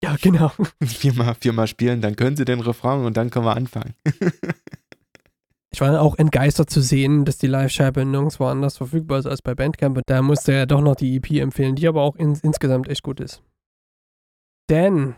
Ja, 0.04 0.16
genau. 0.22 0.52
viermal, 0.84 1.34
viermal 1.34 1.66
spielen, 1.66 2.02
dann 2.02 2.16
können 2.16 2.38
sie 2.38 2.46
den 2.46 2.60
Refrain 2.60 3.04
und 3.04 3.18
dann 3.18 3.32
können 3.32 3.46
wir 3.46 3.56
anfangen. 3.56 3.96
Ich 5.74 5.82
war 5.82 6.02
auch 6.02 6.18
entgeistert 6.18 6.70
zu 6.70 6.82
sehen, 6.82 7.26
dass 7.26 7.38
die 7.38 7.46
Live-Scheibe 7.46 8.06
nirgendwo 8.06 8.46
anders 8.46 8.78
verfügbar 8.78 9.20
ist 9.20 9.26
als 9.28 9.42
bei 9.42 9.54
Bandcamp. 9.54 9.98
Und 9.98 10.04
da 10.08 10.22
musste 10.22 10.54
er 10.54 10.66
doch 10.66 10.82
noch 10.82 10.96
die 10.96 11.18
EP 11.18 11.30
empfehlen, 11.32 11.76
die 11.76 11.88
aber 11.88 12.04
auch 12.04 12.16
in, 12.16 12.36
insgesamt 12.42 12.88
echt 12.88 13.04
gut 13.04 13.20
ist. 13.20 13.44
Dan, 14.70 15.18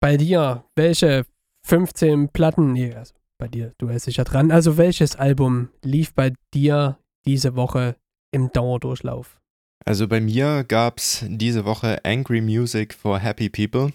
bei 0.00 0.16
dir, 0.16 0.64
welche 0.74 1.24
15 1.66 2.30
Platten, 2.30 2.72
nee, 2.72 2.94
also 2.94 3.14
bei 3.38 3.48
dir, 3.48 3.72
du 3.78 3.88
hältst 3.88 4.08
dich 4.08 4.16
ja 4.16 4.24
dran, 4.24 4.50
also 4.50 4.76
welches 4.76 5.16
Album 5.16 5.70
lief 5.82 6.12
bei 6.14 6.34
dir 6.52 6.98
diese 7.24 7.56
Woche 7.56 7.96
im 8.32 8.52
Dauerdurchlauf? 8.52 9.40
Also 9.84 10.08
bei 10.08 10.20
mir 10.20 10.64
gab 10.66 10.98
es 10.98 11.24
diese 11.28 11.64
Woche 11.64 12.04
Angry 12.04 12.40
Music 12.40 12.94
for 12.94 13.18
Happy 13.18 13.50
People. 13.50 13.92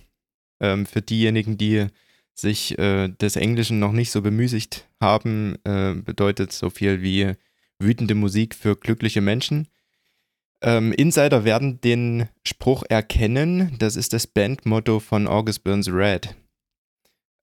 Ähm, 0.61 0.85
für 0.85 1.01
diejenigen, 1.01 1.57
die 1.57 1.87
sich 2.35 2.77
äh, 2.77 3.09
des 3.09 3.35
Englischen 3.35 3.79
noch 3.79 3.91
nicht 3.91 4.11
so 4.11 4.21
bemüßigt 4.21 4.87
haben, 5.01 5.57
äh, 5.63 5.95
bedeutet 5.95 6.51
so 6.51 6.69
viel 6.69 7.01
wie 7.01 7.33
wütende 7.79 8.15
Musik 8.15 8.55
für 8.55 8.75
glückliche 8.75 9.21
Menschen. 9.21 9.67
Ähm, 10.61 10.91
Insider 10.91 11.43
werden 11.43 11.81
den 11.81 12.27
Spruch 12.45 12.83
erkennen. 12.87 13.75
Das 13.79 13.95
ist 13.95 14.13
das 14.13 14.27
Bandmotto 14.27 14.99
von 14.99 15.27
August 15.27 15.63
Burns 15.63 15.91
Red. 15.91 16.35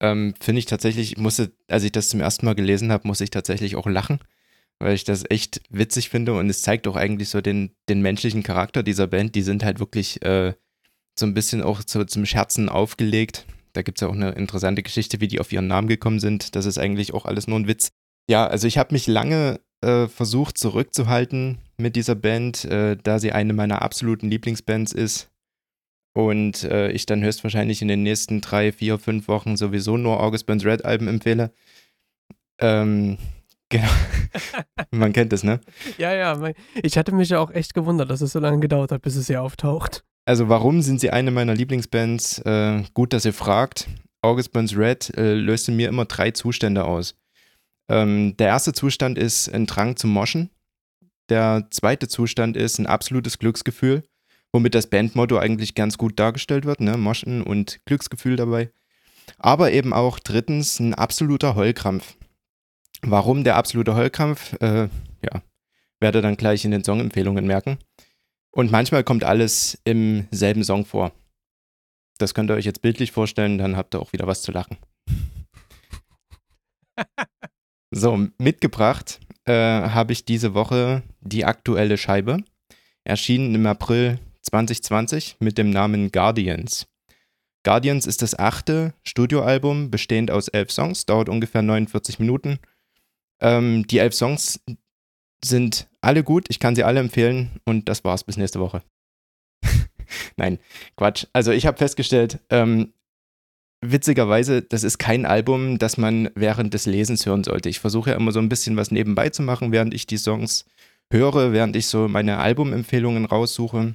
Ähm, 0.00 0.35
Finde 0.41 0.59
ich 0.59 0.67
tatsächlich, 0.67 1.12
ich 1.12 1.19
musste, 1.19 1.53
als 1.69 1.83
ich 1.83 1.93
das 1.93 2.11
zum 2.11 2.21
ersten 2.21 2.47
Mal 2.47 2.55
gelesen 2.55 2.93
habe, 2.93 3.09
musste 3.09 3.25
ich 3.25 3.31
tatsächlich 3.31 3.76
auch 3.76 3.87
lachen, 3.87 4.21
weil 4.78 4.95
ich 4.95 5.04
das 5.04 5.25
echt 5.28 5.62
witzig 5.71 6.09
finde 6.11 6.35
und 6.35 6.50
es 6.50 6.62
zeigt 6.62 6.87
auch 6.87 6.97
eigentlich 6.97 7.30
so 7.30 7.40
den, 7.40 7.71
den 7.88 8.02
menschlichen 8.02 8.42
Charakter 8.42 8.83
dieser 8.83 9.06
Band. 9.06 9.35
Die 9.35 9.42
sind 9.42 9.64
halt 9.64 9.80
wirklich 9.80 10.23
äh, 10.23 10.54
so 11.18 11.26
ein 11.26 11.35
bisschen 11.35 11.62
auch 11.62 11.80
so 11.87 12.04
zum 12.04 12.26
Scherzen 12.26 12.68
aufgelegt. 12.68 13.47
Da 13.73 13.83
gibt 13.83 13.99
es 13.99 14.02
ja 14.02 14.09
auch 14.09 14.14
eine 14.14 14.30
interessante 14.30 14.83
Geschichte, 14.83 15.21
wie 15.21 15.28
die 15.28 15.40
auf 15.40 15.52
ihren 15.52 15.66
Namen 15.66 15.88
gekommen 15.88 16.21
sind. 16.21 16.56
Das 16.56 16.66
ist 16.66 16.78
eigentlich 16.78 17.14
auch 17.14 17.25
alles 17.25 17.47
nur 17.47 17.59
ein 17.59 17.68
Witz. 17.68 17.90
Ja, 18.28 18.47
also 18.47 18.66
ich 18.66 18.78
habe 18.78 18.95
mich 18.95 19.06
lange 19.06 19.61
äh, 19.83 20.09
versucht 20.09 20.59
zurückzuhalten 20.59 21.59
mit 21.76 21.97
dieser 21.97 22.14
Band, 22.14 22.64
äh, 22.64 22.97
da 23.02 23.18
sie 23.18 23.33
eine 23.33 23.52
meiner 23.52 23.83
absoluten 23.83 24.28
Lieblingsbands 24.28 24.92
ist. 24.92 25.30
Und 26.14 26.64
äh, 26.64 26.90
ich 26.92 27.04
dann 27.04 27.23
höchstwahrscheinlich 27.23 27.83
in 27.83 27.88
den 27.88 28.02
nächsten 28.02 28.40
drei, 28.40 28.73
vier, 28.73 28.99
fünf 28.99 29.28
Wochen 29.28 29.56
sowieso 29.56 29.99
nur 29.99 30.23
August 30.23 30.47
Burns 30.47 30.64
Red 30.64 30.85
Alben 30.85 31.09
empfehle. 31.09 31.52
Ähm, 32.59 33.18
genau. 33.69 33.89
Man 34.91 35.13
kennt 35.13 35.33
es, 35.33 35.43
ne? 35.43 35.61
Ja, 35.99 36.15
ja, 36.15 36.53
ich 36.75 36.97
hatte 36.99 37.13
mich 37.13 37.31
ja 37.31 37.39
auch 37.39 37.51
echt 37.51 37.75
gewundert, 37.75 38.11
dass 38.11 38.21
es 38.21 38.33
so 38.33 38.39
lange 38.39 38.61
gedauert 38.61 38.93
hat, 38.93 39.03
bis 39.03 39.17
es 39.17 39.27
hier 39.27 39.43
auftaucht. 39.43 40.05
Also 40.25 40.49
warum 40.49 40.83
sind 40.83 41.01
sie 41.01 41.11
eine 41.11 41.31
meiner 41.31 41.55
Lieblingsbands? 41.55 42.41
Äh, 42.41 42.83
gut, 42.95 43.13
dass 43.13 43.25
ihr 43.25 43.33
fragt. 43.33 43.89
August 44.23 44.53
Burns 44.53 44.77
Red 44.77 45.17
äh, 45.17 45.35
löst 45.35 45.69
in 45.69 45.77
mir 45.77 45.89
immer 45.89 46.05
drei 46.05 46.33
Zustände 46.33 46.85
aus. 46.85 47.15
Ähm, 47.89 48.37
der 48.37 48.49
erste 48.49 48.73
Zustand 48.73 49.19
ist 49.19 49.49
ein 49.49 49.67
Drang 49.67 49.97
zum 49.97 50.11
Moschen. 50.11 50.51
Der 51.29 51.69
zweite 51.71 52.09
Zustand 52.09 52.57
ist 52.57 52.79
ein 52.79 52.87
absolutes 52.87 53.39
Glücksgefühl. 53.39 54.03
womit 54.53 54.75
das 54.75 54.87
Bandmotto 54.87 55.37
eigentlich 55.39 55.75
ganz 55.75 55.99
gut 55.99 56.19
dargestellt 56.19 56.65
wird, 56.65 56.81
ne? 56.81 56.97
Moschen 56.97 57.43
und 57.43 57.79
Glücksgefühl 57.85 58.37
dabei. 58.37 58.71
Aber 59.39 59.73
eben 59.73 59.93
auch 59.93 60.19
drittens 60.19 60.81
ein 60.81 60.95
absoluter 60.95 61.55
Heulkrampf. 61.57 62.17
Warum 63.09 63.45
der 63.45 63.55
absolute 63.55 63.95
Heulkrampf? 63.95 64.55
Äh, 64.61 64.89
ja, 65.23 65.43
werde 66.01 66.23
dann 66.23 66.37
gleich 66.37 66.65
in 66.65 66.73
den 66.73 66.83
Songempfehlungen 66.83 67.47
merken. 67.47 67.79
Und 68.51 68.73
manchmal 68.73 69.05
kommt 69.05 69.23
alles 69.23 69.81
im 69.85 70.27
selben 70.33 70.65
Song 70.65 70.85
vor. 70.85 71.13
Das 72.19 72.35
könnt 72.35 72.51
ihr 72.51 72.55
euch 72.55 72.65
jetzt 72.65 72.83
bildlich 72.83 73.13
vorstellen, 73.13 73.59
dann 73.59 73.77
habt 73.77 73.95
ihr 73.95 74.01
auch 74.01 74.13
wieder 74.13 74.27
was 74.27 74.43
zu 74.43 74.51
lachen. 74.51 74.77
so, 77.93 78.27
mitgebracht 78.39 79.21
äh, 79.45 79.53
habe 79.53 80.13
ich 80.13 80.25
diese 80.25 80.55
Woche 80.55 81.05
die 81.21 81.45
aktuelle 81.45 81.99
Scheibe, 81.99 82.39
erschienen 83.05 83.55
im 83.55 83.67
April 83.67 84.19
2020 84.43 85.37
mit 85.39 85.59
dem 85.59 85.71
Namen 85.71 86.11
Guardians. 86.11 86.89
Guardians 87.63 88.07
ist 88.07 88.23
das 88.23 88.37
achte 88.37 88.95
Studioalbum, 89.05 89.93
bestehend 89.93 90.33
aus 90.33 90.49
elf 90.49 90.73
Songs, 90.73 91.07
dauert 91.07 91.29
ungefähr 91.29 91.63
49 91.63 92.19
Minuten. 92.19 92.59
Ähm, 93.40 93.87
die 93.87 93.99
elf 93.99 94.14
Songs 94.14 94.61
sind 95.45 95.88
alle 96.00 96.23
gut, 96.23 96.47
ich 96.49 96.59
kann 96.59 96.75
sie 96.75 96.85
alle 96.85 97.00
empfehlen 97.00 97.61
und 97.64 97.88
das 97.88 98.05
war's 98.05 98.25
bis 98.25 98.37
nächste 98.37 98.61
Woche. 98.61 98.83
Nein, 100.37 100.59
Quatsch. 100.97 101.26
Also 101.33 101.52
ich 101.52 101.66
habe 101.66 101.78
festgestellt, 101.78 102.40
ähm, 102.50 102.93
witzigerweise, 103.85 104.62
das 104.62 104.83
ist 104.85 104.99
kein 104.99 105.26
Album, 105.26 105.78
das 105.78 105.99
man 105.99 106.31
während 106.35 106.75
des 106.75 106.87
Lesens 106.87 107.26
hören 107.26 107.45
sollte. 107.45 107.69
Ich 107.69 107.81
versuche 107.81 108.11
ja 108.11 108.16
immer 108.16 108.33
so 108.33 108.40
ein 108.40 108.49
bisschen 108.49 108.76
was 108.76 108.90
nebenbei 108.90 109.31
zu 109.31 109.43
machen, 109.43 109.73
während 109.73 109.95
ich 109.95 110.07
die 110.07 110.16
Songs 110.16 110.64
höre, 111.12 111.52
während 111.52 111.76
ich 111.76 111.87
so 111.87 112.09
meine 112.09 112.38
Albumempfehlungen 112.38 113.25
raussuche. 113.25 113.95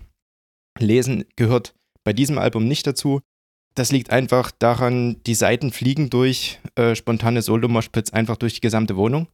Lesen 0.79 1.25
gehört 1.35 1.73
bei 2.03 2.13
diesem 2.13 2.37
Album 2.37 2.67
nicht 2.67 2.87
dazu. 2.87 3.21
Das 3.75 3.91
liegt 3.91 4.09
einfach 4.09 4.51
daran, 4.51 5.21
die 5.25 5.35
Seiten 5.35 5.71
fliegen 5.71 6.09
durch 6.09 6.59
äh, 6.75 6.95
spontane 6.95 7.41
Solo-Moshpits 7.41 8.11
einfach 8.11 8.37
durch 8.37 8.55
die 8.55 8.61
gesamte 8.61 8.97
Wohnung. 8.97 9.27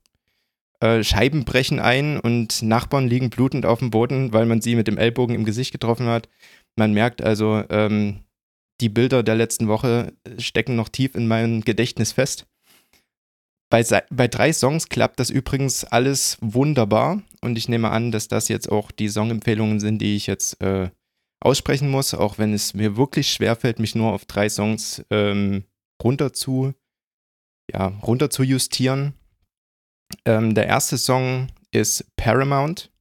Äh, 0.79 1.03
Scheiben 1.03 1.43
brechen 1.43 1.79
ein 1.79 2.19
und 2.19 2.61
Nachbarn 2.61 3.07
liegen 3.07 3.31
blutend 3.31 3.65
auf 3.65 3.79
dem 3.79 3.89
Boden, 3.89 4.33
weil 4.33 4.45
man 4.45 4.61
sie 4.61 4.75
mit 4.75 4.87
dem 4.87 4.97
Ellbogen 4.97 5.35
im 5.35 5.45
Gesicht 5.45 5.71
getroffen 5.71 6.05
hat. 6.05 6.29
Man 6.75 6.93
merkt 6.93 7.23
also, 7.23 7.63
ähm, 7.69 8.23
die 8.79 8.89
Bilder 8.89 9.23
der 9.23 9.35
letzten 9.35 9.67
Woche 9.67 10.13
stecken 10.37 10.75
noch 10.75 10.89
tief 10.89 11.15
in 11.15 11.27
meinem 11.27 11.61
Gedächtnis 11.61 12.11
fest. 12.11 12.45
Bei, 13.69 13.83
bei 14.11 14.27
drei 14.27 14.53
Songs 14.53 14.87
klappt 14.87 15.19
das 15.19 15.29
übrigens 15.29 15.83
alles 15.83 16.37
wunderbar 16.41 17.21
und 17.41 17.57
ich 17.57 17.67
nehme 17.67 17.89
an, 17.89 18.11
dass 18.11 18.27
das 18.27 18.47
jetzt 18.47 18.71
auch 18.71 18.91
die 18.91 19.09
Songempfehlungen 19.09 19.79
sind, 19.79 19.99
die 19.99 20.15
ich 20.15 20.27
jetzt 20.27 20.61
äh, 20.61 20.89
aussprechen 21.39 21.89
muss, 21.89 22.13
auch 22.13 22.37
wenn 22.37 22.53
es 22.53 22.73
mir 22.73 22.97
wirklich 22.97 23.31
schwerfällt, 23.31 23.79
mich 23.79 23.95
nur 23.95 24.11
auf 24.11 24.25
drei 24.25 24.49
Songs 24.49 25.03
ähm, 25.09 25.63
runter 26.03 26.33
zu, 26.33 26.73
ja, 27.71 27.87
runter 28.03 28.29
zu 28.29 28.43
justieren. 28.43 29.13
Ähm, 30.25 30.55
der 30.55 30.67
erste 30.67 30.97
Song 30.97 31.47
ist 31.71 32.05
Paramount. 32.15 32.91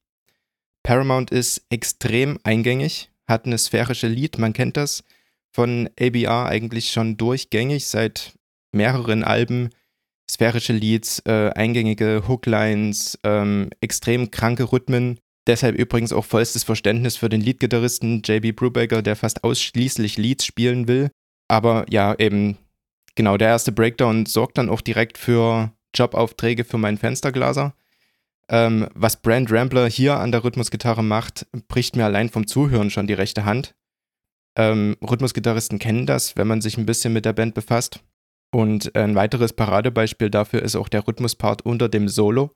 Paramount 0.83 1.31
ist 1.31 1.65
extrem 1.69 2.39
eingängig, 2.43 3.11
hat 3.27 3.45
eine 3.45 3.57
sphärische 3.57 4.07
Lied, 4.07 4.37
man 4.37 4.53
kennt 4.53 4.77
das 4.77 5.03
von 5.51 5.89
ABR 5.99 6.45
eigentlich 6.45 6.91
schon 6.91 7.17
durchgängig 7.17 7.87
seit 7.87 8.37
mehreren 8.71 9.23
Alben. 9.23 9.69
Sphärische 10.29 10.73
Leads, 10.73 11.19
äh, 11.25 11.51
eingängige 11.55 12.27
Hooklines, 12.27 13.17
ähm, 13.23 13.69
extrem 13.79 14.29
kranke 14.29 14.71
Rhythmen. 14.71 15.19
Deshalb 15.47 15.75
übrigens 15.77 16.11
auch 16.11 16.25
vollstes 16.25 16.63
Verständnis 16.63 17.15
für 17.15 17.29
den 17.29 17.41
Leadgitarristen 17.41 18.21
JB 18.23 18.55
Brubaker, 18.55 19.01
der 19.01 19.15
fast 19.15 19.43
ausschließlich 19.45 20.17
Leads 20.17 20.45
spielen 20.45 20.87
will. 20.89 21.09
Aber 21.47 21.85
ja, 21.89 22.13
eben 22.19 22.57
genau, 23.15 23.37
der 23.37 23.47
erste 23.47 23.71
Breakdown 23.71 24.25
sorgt 24.25 24.57
dann 24.57 24.69
auch 24.69 24.81
direkt 24.81 25.17
für 25.17 25.71
Jobaufträge 25.95 26.65
für 26.65 26.77
meinen 26.77 26.97
Fensterglaser. 26.97 27.73
Ähm, 28.49 28.87
was 28.93 29.21
Brand 29.21 29.51
Rambler 29.51 29.89
hier 29.89 30.17
an 30.17 30.31
der 30.31 30.43
Rhythmusgitarre 30.43 31.03
macht, 31.03 31.47
bricht 31.67 31.95
mir 31.95 32.05
allein 32.05 32.29
vom 32.29 32.45
Zuhören 32.45 32.89
schon 32.89 33.07
die 33.07 33.13
rechte 33.13 33.45
Hand. 33.45 33.73
Ähm, 34.57 34.97
Rhythmusgitarristen 35.01 35.79
kennen 35.79 36.05
das, 36.05 36.35
wenn 36.35 36.47
man 36.47 36.61
sich 36.61 36.77
ein 36.77 36.85
bisschen 36.85 37.13
mit 37.13 37.25
der 37.25 37.33
Band 37.33 37.53
befasst. 37.53 38.01
Und 38.51 38.95
ein 38.95 39.15
weiteres 39.15 39.53
Paradebeispiel 39.53 40.29
dafür 40.29 40.61
ist 40.61 40.75
auch 40.75 40.89
der 40.89 41.07
Rhythmuspart 41.07 41.63
unter 41.63 41.89
dem 41.89 42.07
Solo. 42.07 42.51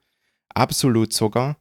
Absolut 0.53 1.13
Zucker. 1.13 1.57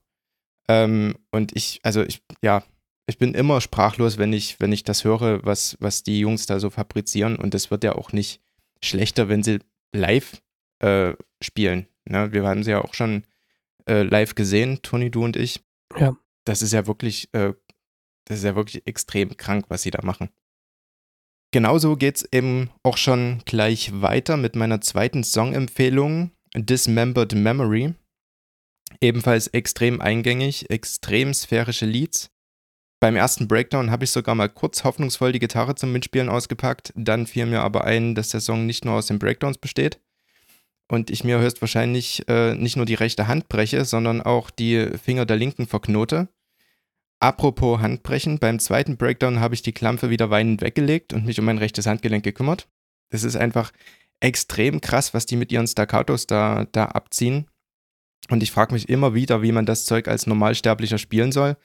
Ähm, 0.70 1.16
und 1.32 1.56
ich, 1.56 1.80
also 1.82 2.04
ich, 2.04 2.22
ja, 2.42 2.62
ich 3.08 3.18
bin 3.18 3.34
immer 3.34 3.60
sprachlos, 3.60 4.18
wenn 4.18 4.32
ich, 4.32 4.60
wenn 4.60 4.70
ich 4.70 4.84
das 4.84 5.02
höre, 5.02 5.44
was, 5.44 5.76
was 5.80 6.04
die 6.04 6.20
Jungs 6.20 6.46
da 6.46 6.60
so 6.60 6.70
fabrizieren. 6.70 7.36
Und 7.36 7.56
es 7.56 7.72
wird 7.72 7.82
ja 7.82 7.96
auch 7.96 8.12
nicht 8.12 8.40
schlechter, 8.80 9.28
wenn 9.28 9.42
sie 9.42 9.58
live 9.92 10.40
äh, 10.78 11.14
spielen. 11.42 11.88
Ne? 12.04 12.32
Wir 12.32 12.44
haben 12.44 12.62
sie 12.62 12.70
ja 12.70 12.82
auch 12.84 12.94
schon 12.94 13.24
äh, 13.88 14.02
live 14.02 14.36
gesehen, 14.36 14.80
Toni, 14.82 15.10
du 15.10 15.24
und 15.24 15.36
ich. 15.36 15.60
Ja. 15.98 16.16
Das 16.44 16.62
ist 16.62 16.72
ja 16.72 16.86
wirklich, 16.86 17.28
äh, 17.34 17.52
das 18.26 18.38
ist 18.38 18.44
ja 18.44 18.54
wirklich 18.54 18.86
extrem 18.86 19.36
krank, 19.36 19.64
was 19.68 19.82
sie 19.82 19.90
da 19.90 20.04
machen. 20.04 20.28
Genauso 21.50 21.96
geht 21.96 22.16
es 22.18 22.32
eben 22.32 22.70
auch 22.84 22.96
schon 22.96 23.42
gleich 23.44 23.90
weiter 24.00 24.36
mit 24.36 24.54
meiner 24.54 24.80
zweiten 24.80 25.24
Songempfehlung, 25.24 26.30
Dismembered 26.54 27.34
Memory. 27.34 27.94
Ebenfalls 29.00 29.46
extrem 29.48 30.00
eingängig, 30.00 30.70
extrem 30.70 31.32
sphärische 31.32 31.86
Leads. 31.86 32.30
Beim 33.00 33.16
ersten 33.16 33.48
Breakdown 33.48 33.90
habe 33.90 34.04
ich 34.04 34.10
sogar 34.10 34.34
mal 34.34 34.48
kurz 34.48 34.84
hoffnungsvoll 34.84 35.32
die 35.32 35.38
Gitarre 35.38 35.74
zum 35.74 35.92
Mitspielen 35.92 36.28
ausgepackt. 36.28 36.92
Dann 36.94 37.26
fiel 37.26 37.46
mir 37.46 37.62
aber 37.62 37.84
ein, 37.84 38.14
dass 38.14 38.28
der 38.28 38.40
Song 38.40 38.66
nicht 38.66 38.84
nur 38.84 38.94
aus 38.94 39.06
den 39.06 39.18
Breakdowns 39.18 39.56
besteht, 39.56 40.00
und 40.90 41.10
ich 41.10 41.24
mir 41.24 41.38
höchstwahrscheinlich 41.38 42.28
äh, 42.28 42.54
nicht 42.54 42.76
nur 42.76 42.84
die 42.84 42.94
rechte 42.94 43.28
Hand 43.28 43.48
breche, 43.48 43.84
sondern 43.84 44.20
auch 44.20 44.50
die 44.50 44.88
Finger 45.02 45.24
der 45.24 45.36
linken 45.36 45.66
verknote. 45.66 46.28
Apropos 47.20 47.80
Handbrechen, 47.80 48.38
beim 48.38 48.58
zweiten 48.58 48.96
Breakdown 48.96 49.40
habe 49.40 49.54
ich 49.54 49.62
die 49.62 49.72
Klampe 49.72 50.10
wieder 50.10 50.30
weinend 50.30 50.62
weggelegt 50.62 51.12
und 51.12 51.26
mich 51.26 51.38
um 51.38 51.44
mein 51.44 51.58
rechtes 51.58 51.86
Handgelenk 51.86 52.24
gekümmert. 52.24 52.66
Es 53.08 53.24
ist 53.24 53.36
einfach 53.36 53.72
extrem 54.20 54.80
krass, 54.80 55.14
was 55.14 55.26
die 55.26 55.36
mit 55.36 55.52
ihren 55.52 55.66
Staccatos 55.66 56.26
da, 56.26 56.66
da 56.72 56.86
abziehen. 56.86 57.46
Und 58.30 58.42
ich 58.42 58.52
frage 58.52 58.72
mich 58.72 58.88
immer 58.88 59.14
wieder, 59.14 59.42
wie 59.42 59.52
man 59.52 59.66
das 59.66 59.84
Zeug 59.84 60.08
als 60.08 60.26
Normalsterblicher 60.26 60.98
spielen 60.98 61.32
soll. 61.32 61.56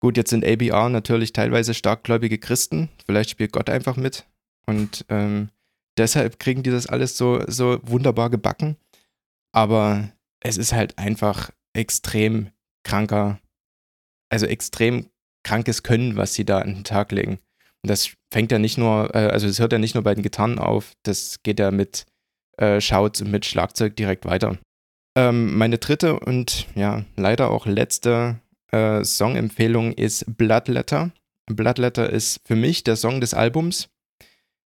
Gut, 0.00 0.16
jetzt 0.16 0.30
sind 0.30 0.44
ABR 0.44 0.88
natürlich 0.88 1.32
teilweise 1.32 1.74
starkgläubige 1.74 2.38
Christen. 2.38 2.88
Vielleicht 3.06 3.30
spielt 3.30 3.52
Gott 3.52 3.70
einfach 3.70 3.96
mit. 3.96 4.26
Und 4.66 5.04
ähm, 5.08 5.50
Deshalb 5.98 6.38
kriegen 6.38 6.62
die 6.62 6.70
das 6.70 6.86
alles 6.86 7.16
so, 7.16 7.42
so 7.46 7.78
wunderbar 7.82 8.30
gebacken. 8.30 8.76
Aber 9.52 10.10
es 10.40 10.56
ist 10.56 10.72
halt 10.72 10.98
einfach 10.98 11.50
extrem 11.74 12.50
kranker, 12.84 13.38
also 14.30 14.46
extrem 14.46 15.10
krankes 15.44 15.82
Können, 15.82 16.16
was 16.16 16.34
sie 16.34 16.44
da 16.44 16.60
an 16.60 16.74
den 16.74 16.84
Tag 16.84 17.12
legen. 17.12 17.38
Und 17.82 17.90
das 17.90 18.10
fängt 18.32 18.52
ja 18.52 18.58
nicht 18.58 18.78
nur, 18.78 19.14
äh, 19.14 19.28
also 19.28 19.46
es 19.46 19.58
hört 19.58 19.72
ja 19.72 19.78
nicht 19.78 19.94
nur 19.94 20.04
bei 20.04 20.14
den 20.14 20.22
Gitarren 20.22 20.58
auf, 20.58 20.92
das 21.02 21.42
geht 21.42 21.58
ja 21.58 21.70
mit 21.70 22.06
äh, 22.56 22.80
Shouts 22.80 23.20
und 23.20 23.30
mit 23.30 23.44
Schlagzeug 23.44 23.96
direkt 23.96 24.24
weiter. 24.24 24.58
Ähm, 25.14 25.56
meine 25.56 25.78
dritte 25.78 26.18
und 26.20 26.66
ja, 26.74 27.04
leider 27.16 27.50
auch 27.50 27.66
letzte 27.66 28.40
äh, 28.70 29.04
Songempfehlung 29.04 29.92
ist 29.92 30.24
Bloodletter. 30.36 31.12
Bloodletter 31.46 32.08
ist 32.08 32.40
für 32.44 32.56
mich 32.56 32.84
der 32.84 32.96
Song 32.96 33.20
des 33.20 33.34
Albums 33.34 33.88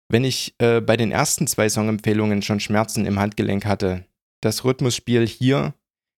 wenn 0.10 0.24
ich 0.24 0.56
äh, 0.60 0.82
bei 0.82 0.98
den 0.98 1.12
ersten 1.12 1.48
zwei 1.48 1.70
Songempfehlungen 1.70 2.42
schon 2.42 2.60
Schmerzen 2.60 3.06
im 3.06 3.20
Handgelenk 3.20 3.66
hatte, 3.66 4.06
das 4.42 4.64
Rhythmusspiel 4.64 5.26
hier 5.26 5.74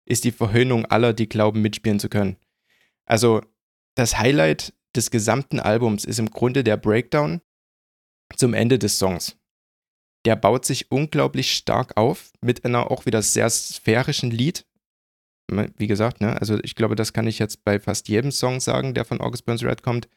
ist 0.05 0.23
die 0.23 0.31
Verhöhnung 0.31 0.85
aller, 0.85 1.13
die 1.13 1.27
glauben, 1.27 1.61
mitspielen 1.61 1.99
zu 1.99 2.09
können. 2.09 2.37
Also 3.05 3.41
das 3.95 4.17
Highlight 4.17 4.73
des 4.95 5.11
gesamten 5.11 5.59
Albums 5.59 6.05
ist 6.05 6.19
im 6.19 6.29
Grunde 6.29 6.63
der 6.63 6.77
Breakdown 6.77 7.41
zum 8.35 8.53
Ende 8.53 8.79
des 8.79 8.97
Songs. 8.99 9.37
Der 10.27 10.35
baut 10.35 10.65
sich 10.65 10.91
unglaublich 10.91 11.53
stark 11.53 11.95
auf 11.95 12.33
mit 12.41 12.65
einer 12.65 12.91
auch 12.91 13.05
wieder 13.05 13.21
sehr 13.21 13.49
sphärischen 13.49 14.29
Lied. 14.29 14.65
Wie 15.77 15.87
gesagt, 15.87 16.19
ne, 16.19 16.37
also 16.41 16.59
ich 16.63 16.75
glaube, 16.75 16.97
das 16.97 17.13
kann 17.13 17.27
ich 17.27 17.39
jetzt 17.39 17.63
bei 17.63 17.79
fast 17.79 18.09
jedem 18.09 18.31
Song 18.31 18.59
sagen, 18.59 18.93
der 18.93 19.05
von 19.05 19.21
August 19.21 19.45
Burns 19.45 19.63
Red 19.63 19.83
kommt. 19.83 20.09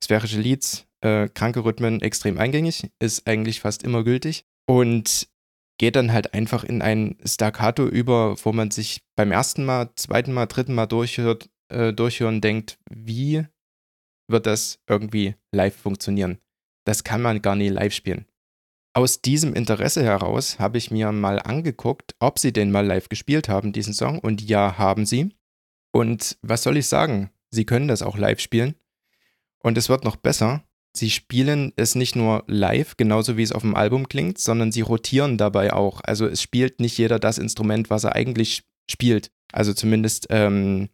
Sphärische 0.00 0.40
Leads, 0.40 0.86
äh, 1.00 1.28
kranke 1.28 1.64
Rhythmen 1.64 2.00
extrem 2.02 2.38
eingängig, 2.38 2.88
ist 3.00 3.26
eigentlich 3.26 3.58
fast 3.58 3.82
immer 3.82 4.04
gültig 4.04 4.44
und 4.68 5.26
geht 5.76 5.96
dann 5.96 6.12
halt 6.12 6.34
einfach 6.34 6.62
in 6.62 6.80
ein 6.80 7.16
Staccato 7.24 7.84
über, 7.84 8.36
wo 8.44 8.52
man 8.52 8.70
sich 8.70 9.02
beim 9.16 9.32
ersten 9.32 9.64
Mal, 9.64 9.90
zweiten 9.96 10.32
Mal, 10.32 10.46
dritten 10.46 10.74
Mal 10.74 10.86
durchhört, 10.86 11.50
äh, 11.68 11.92
durchhören 11.92 12.40
denkt, 12.40 12.78
wie 12.88 13.44
wird 14.28 14.46
das 14.46 14.78
irgendwie 14.88 15.34
live 15.50 15.74
funktionieren? 15.74 16.38
Das 16.84 17.02
kann 17.02 17.20
man 17.20 17.42
gar 17.42 17.56
nie 17.56 17.70
live 17.70 17.92
spielen. 17.92 18.27
Aus 18.94 19.20
diesem 19.22 19.54
Interesse 19.54 20.02
heraus 20.02 20.58
habe 20.58 20.78
ich 20.78 20.90
mir 20.90 21.12
mal 21.12 21.38
angeguckt, 21.38 22.14
ob 22.18 22.38
sie 22.38 22.52
den 22.52 22.70
mal 22.70 22.86
live 22.86 23.08
gespielt 23.08 23.48
haben, 23.48 23.72
diesen 23.72 23.94
Song. 23.94 24.18
Und 24.18 24.42
ja, 24.42 24.78
haben 24.78 25.06
sie. 25.06 25.34
Und 25.92 26.38
was 26.42 26.62
soll 26.62 26.76
ich 26.76 26.86
sagen? 26.86 27.30
Sie 27.50 27.64
können 27.64 27.88
das 27.88 28.02
auch 28.02 28.16
live 28.16 28.40
spielen. 28.40 28.74
Und 29.62 29.78
es 29.78 29.88
wird 29.88 30.04
noch 30.04 30.16
besser. 30.16 30.64
Sie 30.96 31.10
spielen 31.10 31.72
es 31.76 31.94
nicht 31.94 32.16
nur 32.16 32.44
live, 32.46 32.96
genauso 32.96 33.36
wie 33.36 33.42
es 33.42 33.52
auf 33.52 33.62
dem 33.62 33.76
Album 33.76 34.08
klingt, 34.08 34.38
sondern 34.38 34.72
sie 34.72 34.80
rotieren 34.80 35.36
dabei 35.36 35.72
auch. 35.72 36.00
Also 36.02 36.26
es 36.26 36.42
spielt 36.42 36.80
nicht 36.80 36.98
jeder 36.98 37.18
das 37.18 37.38
Instrument, 37.38 37.90
was 37.90 38.04
er 38.04 38.16
eigentlich 38.16 38.64
spielt. 38.90 39.30
Also 39.52 39.74
zumindest 39.74 40.26
ähm, 40.30 40.88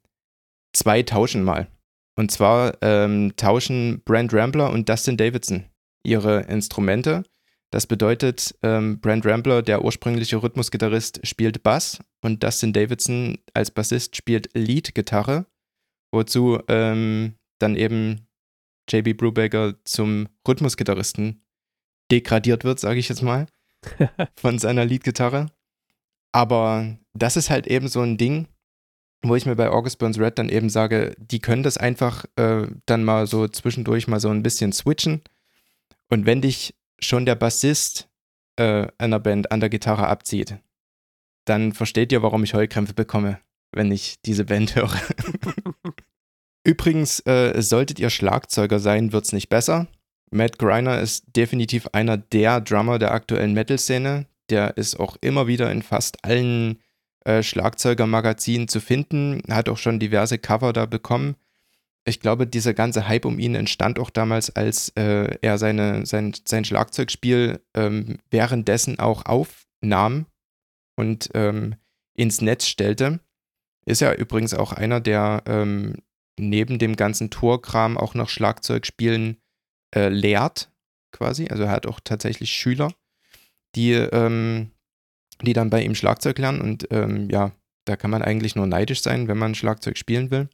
zwei 0.73 1.03
tauschen 1.03 1.43
mal. 1.43 1.69
Und 2.17 2.31
zwar 2.31 2.77
ähm, 2.83 3.33
tauschen 3.37 4.03
Brent 4.05 4.33
Rambler 4.33 4.71
und 4.71 4.89
Dustin 4.89 5.17
Davidson 5.17 5.65
ihre 6.05 6.43
Instrumente. 6.43 7.25
Das 7.75 7.89
bedeutet, 7.89 8.55
ähm, 8.63 9.01
Brent 9.01 9.27
Rambler, 9.27 9.61
der 9.61 9.85
ursprüngliche 9.85 10.41
Rhythmusgitarrist, 10.41 11.27
spielt 11.27 11.65
Bass 11.65 11.99
und 12.23 12.45
Dustin 12.45 12.73
Davidson 12.73 13.39
als 13.53 13.73
Bassist 13.73 14.15
spielt 14.15 14.49
Lead-Gitarre, 14.55 15.47
wozu 16.13 16.61
ähm, 16.69 17.35
dann 17.59 17.75
eben 17.75 18.29
JB 18.89 19.17
Brubaker 19.17 19.75
zum 19.83 20.29
Rhythmusgitarristen 20.47 21.45
degradiert 22.13 22.63
wird, 22.63 22.79
sage 22.79 23.01
ich 23.01 23.09
jetzt 23.09 23.23
mal, 23.23 23.49
von 24.37 24.61
seiner 24.61 24.85
Lead-Gitarre. 24.85 25.51
Aber 26.31 26.97
das 27.13 27.37
ist 27.37 27.51
halt 27.51 27.67
eben 27.67 27.89
so 27.89 28.03
ein 28.03 28.17
Ding, 28.17 28.47
wo 29.25 29.35
ich 29.35 29.47
mir 29.47 29.57
bei 29.57 29.69
August 29.69 29.99
Burns 29.99 30.21
Red 30.21 30.39
dann 30.39 30.49
eben 30.49 30.71
sage, 30.71 31.17
die 31.19 31.41
können 31.41 31.65
das 31.65 31.77
einfach 31.77 32.25
äh, 32.37 32.69
dann 32.87 33.03
mal 33.03 33.27
so 33.27 33.49
zwischendurch 33.49 34.07
mal 34.07 34.21
so 34.21 34.29
ein 34.29 34.45
bisschen 34.45 34.73
switchen. 34.73 35.23
Und 36.09 36.25
wenn 36.25 36.41
dich 36.41 36.77
schon 37.05 37.27
der 37.27 37.35
Bassist 37.35 38.09
äh, 38.57 38.89
einer 38.99 39.21
Band 39.21 39.53
an 39.53 39.61
der 39.61 39.69
Gitarre 39.69 40.07
abzieht, 40.07 40.57
dann 41.45 41.73
versteht 41.73 42.13
ihr, 42.13 42.23
warum 42.23 42.45
ich 42.45 42.55
Heulkrämpfe 42.55 42.95
bekomme, 42.95 43.41
wenn 43.73 43.93
ich 43.93 44.21
diese 44.23 44.45
Band 44.45 44.75
höre. 44.77 44.93
Übrigens, 46.65 47.21
äh, 47.27 47.61
solltet 47.61 47.99
ihr 47.99 48.11
Schlagzeuger 48.11 48.79
sein, 48.79 49.13
wird 49.13 49.27
es 49.27 49.33
nicht 49.33 49.51
besser. 49.51 49.87
Matt 50.31 50.59
Greiner 50.59 51.01
ist 51.01 51.25
definitiv 51.37 51.89
einer 51.93 52.17
der 52.17 52.61
Drummer 52.61 52.99
der 52.99 53.13
aktuellen 53.13 53.53
Metal-Szene. 53.53 54.27
Der 54.51 54.77
ist 54.77 54.99
auch 54.99 55.17
immer 55.21 55.47
wieder 55.47 55.71
in 55.71 55.83
fast 55.83 56.25
allen 56.25 56.81
äh, 57.25 57.43
Schlagzeugermagazinen 57.43 58.69
zu 58.69 58.81
finden, 58.81 59.43
hat 59.49 59.69
auch 59.69 59.79
schon 59.79 60.01
diverse 60.01 60.39
Cover 60.39 60.73
da 60.73 60.87
bekommen. 60.87 61.37
Ich 62.07 62.21
glaube, 62.21 62.47
dieser 62.47 62.75
ganze 62.75 63.09
Hype 63.09 63.25
um 63.25 63.39
ihn 63.39 63.55
entstand 63.55 63.99
auch 63.99 64.11
damals, 64.11 64.55
als 64.55 64.91
äh, 64.91 65.39
er 65.41 65.59
seine, 65.59 66.05
sein, 66.05 66.35
sein 66.47 66.65
Schlagzeugspiel 66.65 67.61
ähm, 67.75 68.19
währenddessen 68.31 68.99
auch 68.99 69.25
aufnahm 69.25 70.27
und 70.97 71.31
ähm, 71.35 71.77
ins 72.15 72.41
Netz 72.41 72.67
stellte. 72.67 73.21
Ist 73.87 74.01
ja 74.01 74.13
übrigens 74.13 74.55
auch 74.55 74.73
einer, 74.73 75.01
der 75.01 75.43
ähm, 75.47 75.97
neben 76.39 76.79
dem 76.79 76.97
ganzen 76.97 77.31
Tourkram 77.31 77.97
auch 77.97 78.15
noch 78.15 78.29
Schlagzeugspielen 78.29 79.39
äh, 79.95 80.09
lehrt, 80.09 80.71
quasi. 81.13 81.49
Also 81.49 81.65
er 81.65 81.71
hat 81.71 81.87
auch 81.87 82.01
tatsächlich 82.03 82.51
Schüler, 82.51 82.93
die 83.75 83.93
ähm, 83.93 84.71
die 85.43 85.53
dann 85.53 85.71
bei 85.71 85.83
ihm 85.83 85.95
Schlagzeug 85.95 86.39
lernen. 86.39 86.61
Und 86.61 86.89
ähm, 86.91 87.29
ja, 87.31 87.53
da 87.85 87.97
kann 87.97 88.11
man 88.11 88.23
eigentlich 88.23 88.57
nur 88.57 88.67
neidisch 88.67 89.03
sein, 89.03 89.29
wenn 89.29 89.39
man 89.39 89.55
Schlagzeug 89.55 89.99
spielen 89.99 90.31
will. 90.31 90.49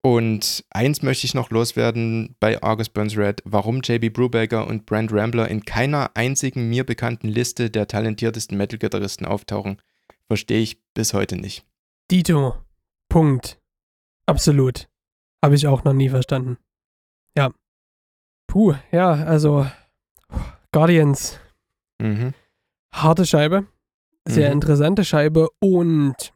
Und 0.00 0.64
eins 0.70 1.02
möchte 1.02 1.26
ich 1.26 1.34
noch 1.34 1.50
loswerden 1.50 2.36
bei 2.40 2.62
August 2.62 2.94
Burns 2.94 3.16
Red, 3.16 3.42
warum 3.44 3.80
JB 3.82 4.12
Brubaker 4.12 4.66
und 4.66 4.86
Brent 4.86 5.12
Rambler 5.12 5.48
in 5.48 5.64
keiner 5.64 6.12
einzigen 6.14 6.68
mir 6.68 6.84
bekannten 6.84 7.28
Liste 7.28 7.70
der 7.70 7.88
talentiertesten 7.88 8.56
Metal-Gitarristen 8.56 9.26
auftauchen, 9.26 9.82
verstehe 10.28 10.60
ich 10.60 10.82
bis 10.94 11.14
heute 11.14 11.36
nicht. 11.36 11.66
Dito. 12.10 12.54
Punkt. 13.08 13.60
Absolut. 14.26 14.88
Habe 15.44 15.56
ich 15.56 15.66
auch 15.66 15.84
noch 15.84 15.94
nie 15.94 16.08
verstanden. 16.08 16.58
Ja. 17.36 17.50
Puh, 18.46 18.74
ja, 18.92 19.10
also 19.10 19.66
Guardians. 20.72 21.38
Mhm 22.00 22.34
harte 22.92 23.26
Scheibe, 23.26 23.66
sehr 24.26 24.48
mhm. 24.48 24.54
interessante 24.54 25.04
Scheibe 25.04 25.48
und 25.60 26.32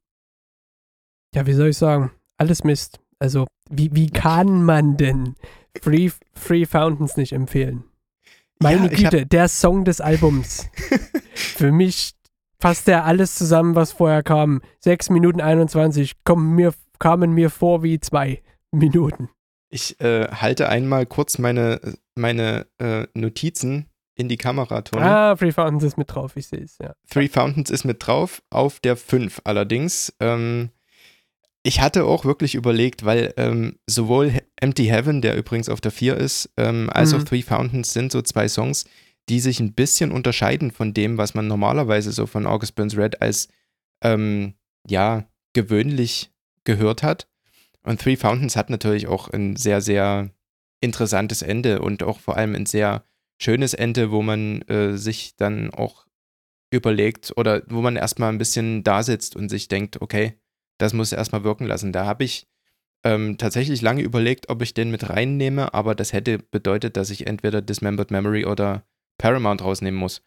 ja, 1.34 1.46
wie 1.46 1.54
soll 1.54 1.68
ich 1.68 1.78
sagen, 1.78 2.10
alles 2.36 2.64
Mist. 2.64 3.00
Also, 3.22 3.46
wie, 3.70 3.94
wie 3.94 4.10
kann 4.10 4.64
man 4.64 4.96
denn 4.96 5.36
Free, 5.80 6.10
Free 6.34 6.66
Fountains 6.66 7.16
nicht 7.16 7.32
empfehlen? 7.32 7.84
Meine 8.58 8.90
ja, 8.90 9.10
Güte, 9.10 9.26
der 9.26 9.46
Song 9.46 9.84
des 9.84 10.00
Albums. 10.00 10.68
Für 11.34 11.70
mich 11.70 12.14
fasst 12.58 12.88
der 12.88 13.04
alles 13.04 13.36
zusammen, 13.36 13.76
was 13.76 13.92
vorher 13.92 14.24
kam. 14.24 14.60
6 14.80 15.10
Minuten 15.10 15.40
21 15.40 16.24
kommen 16.24 16.56
mir, 16.56 16.74
kamen 16.98 17.32
mir 17.32 17.48
vor 17.48 17.84
wie 17.84 18.00
zwei 18.00 18.42
Minuten. 18.72 19.28
Ich 19.70 20.00
äh, 20.00 20.26
halte 20.26 20.68
einmal 20.68 21.06
kurz 21.06 21.38
meine, 21.38 21.80
meine 22.16 22.66
äh, 22.78 23.06
Notizen 23.14 23.86
in 24.16 24.28
die 24.28 24.36
Kamera, 24.36 24.82
Tony. 24.82 25.04
Ah, 25.04 25.36
Three 25.36 25.52
Fountains 25.52 25.84
ist 25.84 25.96
mit 25.96 26.12
drauf, 26.12 26.32
ich 26.34 26.48
sehe 26.48 26.62
es, 26.64 26.76
ja. 26.78 26.92
Three 27.08 27.28
Fountains 27.28 27.70
ist 27.70 27.84
mit 27.84 28.04
drauf, 28.04 28.42
auf 28.50 28.80
der 28.80 28.96
5 28.96 29.42
allerdings. 29.44 30.12
Ähm, 30.18 30.70
ich 31.64 31.80
hatte 31.80 32.04
auch 32.04 32.24
wirklich 32.24 32.54
überlegt, 32.54 33.04
weil 33.04 33.32
ähm, 33.36 33.78
sowohl 33.86 34.32
Empty 34.56 34.86
Heaven, 34.86 35.22
der 35.22 35.36
übrigens 35.36 35.68
auf 35.68 35.80
der 35.80 35.92
4 35.92 36.16
ist, 36.16 36.50
ähm, 36.56 36.90
als 36.90 37.12
mhm. 37.12 37.20
auch 37.20 37.24
Three 37.24 37.42
Fountains 37.42 37.92
sind 37.92 38.10
so 38.10 38.20
zwei 38.22 38.48
Songs, 38.48 38.84
die 39.28 39.38
sich 39.38 39.60
ein 39.60 39.74
bisschen 39.74 40.10
unterscheiden 40.10 40.72
von 40.72 40.92
dem, 40.92 41.18
was 41.18 41.34
man 41.34 41.46
normalerweise 41.46 42.10
so 42.10 42.26
von 42.26 42.46
August 42.46 42.74
Burns 42.74 42.96
Red 42.96 43.22
als, 43.22 43.48
ähm, 44.02 44.54
ja, 44.88 45.28
gewöhnlich 45.52 46.32
gehört 46.64 47.02
hat. 47.04 47.28
Und 47.84 48.00
Three 48.00 48.16
Fountains 48.16 48.56
hat 48.56 48.70
natürlich 48.70 49.06
auch 49.06 49.28
ein 49.28 49.54
sehr, 49.54 49.80
sehr 49.80 50.30
interessantes 50.80 51.42
Ende 51.42 51.80
und 51.80 52.02
auch 52.02 52.18
vor 52.18 52.36
allem 52.36 52.56
ein 52.56 52.66
sehr 52.66 53.04
schönes 53.40 53.74
Ende, 53.74 54.10
wo 54.10 54.22
man 54.22 54.62
äh, 54.62 54.96
sich 54.96 55.36
dann 55.36 55.70
auch 55.70 56.06
überlegt 56.72 57.32
oder 57.36 57.62
wo 57.68 57.82
man 57.82 57.96
erstmal 57.96 58.32
ein 58.32 58.38
bisschen 58.38 58.82
da 58.82 59.02
sitzt 59.02 59.36
und 59.36 59.48
sich 59.48 59.68
denkt, 59.68 60.00
okay, 60.00 60.38
das 60.78 60.92
muss 60.92 61.12
erstmal 61.12 61.44
wirken 61.44 61.66
lassen. 61.66 61.92
Da 61.92 62.06
habe 62.06 62.24
ich 62.24 62.46
ähm, 63.04 63.38
tatsächlich 63.38 63.82
lange 63.82 64.02
überlegt, 64.02 64.48
ob 64.48 64.62
ich 64.62 64.74
den 64.74 64.90
mit 64.90 65.08
reinnehme, 65.08 65.74
aber 65.74 65.94
das 65.94 66.12
hätte 66.12 66.38
bedeutet, 66.38 66.96
dass 66.96 67.10
ich 67.10 67.26
entweder 67.26 67.62
Dismembered 67.62 68.10
Memory 68.10 68.44
oder 68.44 68.84
Paramount 69.18 69.62
rausnehmen 69.62 69.98
muss. 69.98 70.22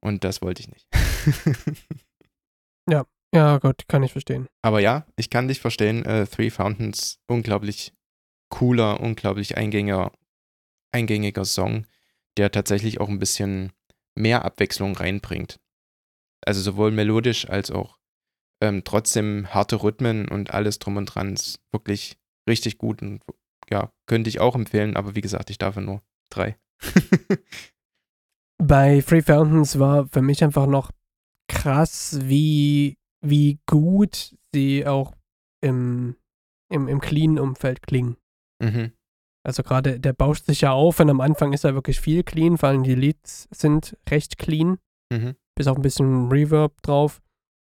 Und 0.00 0.24
das 0.24 0.42
wollte 0.42 0.62
ich 0.62 0.68
nicht. 0.68 0.86
ja, 2.88 3.04
ja, 3.34 3.58
Gott, 3.58 3.84
kann 3.88 4.02
ich 4.02 4.12
verstehen. 4.12 4.46
Aber 4.62 4.80
ja, 4.80 5.06
ich 5.16 5.30
kann 5.30 5.48
dich 5.48 5.60
verstehen. 5.60 6.04
Äh, 6.04 6.26
Three 6.26 6.50
Fountains, 6.50 7.18
unglaublich 7.26 7.92
cooler, 8.50 9.00
unglaublich 9.00 9.56
eingängiger, 9.56 10.12
eingängiger 10.92 11.44
Song 11.44 11.84
der 12.38 12.52
tatsächlich 12.52 13.00
auch 13.00 13.08
ein 13.08 13.18
bisschen 13.18 13.72
mehr 14.14 14.44
Abwechslung 14.44 14.96
reinbringt. 14.96 15.60
Also 16.46 16.62
sowohl 16.62 16.92
melodisch 16.92 17.48
als 17.48 17.70
auch 17.70 17.97
ähm, 18.60 18.82
trotzdem 18.84 19.52
harte 19.52 19.82
Rhythmen 19.82 20.28
und 20.28 20.52
alles 20.52 20.78
drum 20.78 20.96
und 20.96 21.06
dran 21.06 21.34
ist 21.34 21.60
wirklich 21.72 22.18
richtig 22.48 22.78
gut 22.78 23.02
und 23.02 23.22
ja, 23.70 23.92
könnte 24.06 24.28
ich 24.28 24.40
auch 24.40 24.54
empfehlen, 24.54 24.96
aber 24.96 25.14
wie 25.14 25.20
gesagt, 25.20 25.50
ich 25.50 25.58
darf 25.58 25.76
nur 25.76 26.02
drei. 26.30 26.56
Bei 28.58 29.02
Free 29.02 29.22
Fountains 29.22 29.78
war 29.78 30.08
für 30.08 30.22
mich 30.22 30.42
einfach 30.42 30.66
noch 30.66 30.90
krass, 31.48 32.18
wie, 32.22 32.98
wie 33.20 33.60
gut 33.66 34.36
sie 34.52 34.86
auch 34.86 35.14
im, 35.60 36.16
im, 36.70 36.88
im 36.88 37.00
clean-Umfeld 37.00 37.82
klingen. 37.82 38.16
Mhm. 38.60 38.92
Also 39.46 39.62
gerade, 39.62 40.00
der 40.00 40.12
bauscht 40.12 40.46
sich 40.46 40.62
ja 40.62 40.72
auf 40.72 41.00
und 41.00 41.08
am 41.08 41.20
Anfang 41.20 41.52
ist 41.52 41.64
er 41.64 41.74
wirklich 41.74 42.00
viel 42.00 42.22
clean, 42.22 42.58
vor 42.58 42.70
allem 42.70 42.82
die 42.82 42.94
Leads 42.94 43.48
sind 43.50 43.96
recht 44.10 44.38
clean. 44.38 44.78
Mhm. 45.12 45.36
Bis 45.54 45.66
auf 45.66 45.76
ein 45.76 45.82
bisschen 45.82 46.28
Reverb 46.28 46.82
drauf. 46.82 47.20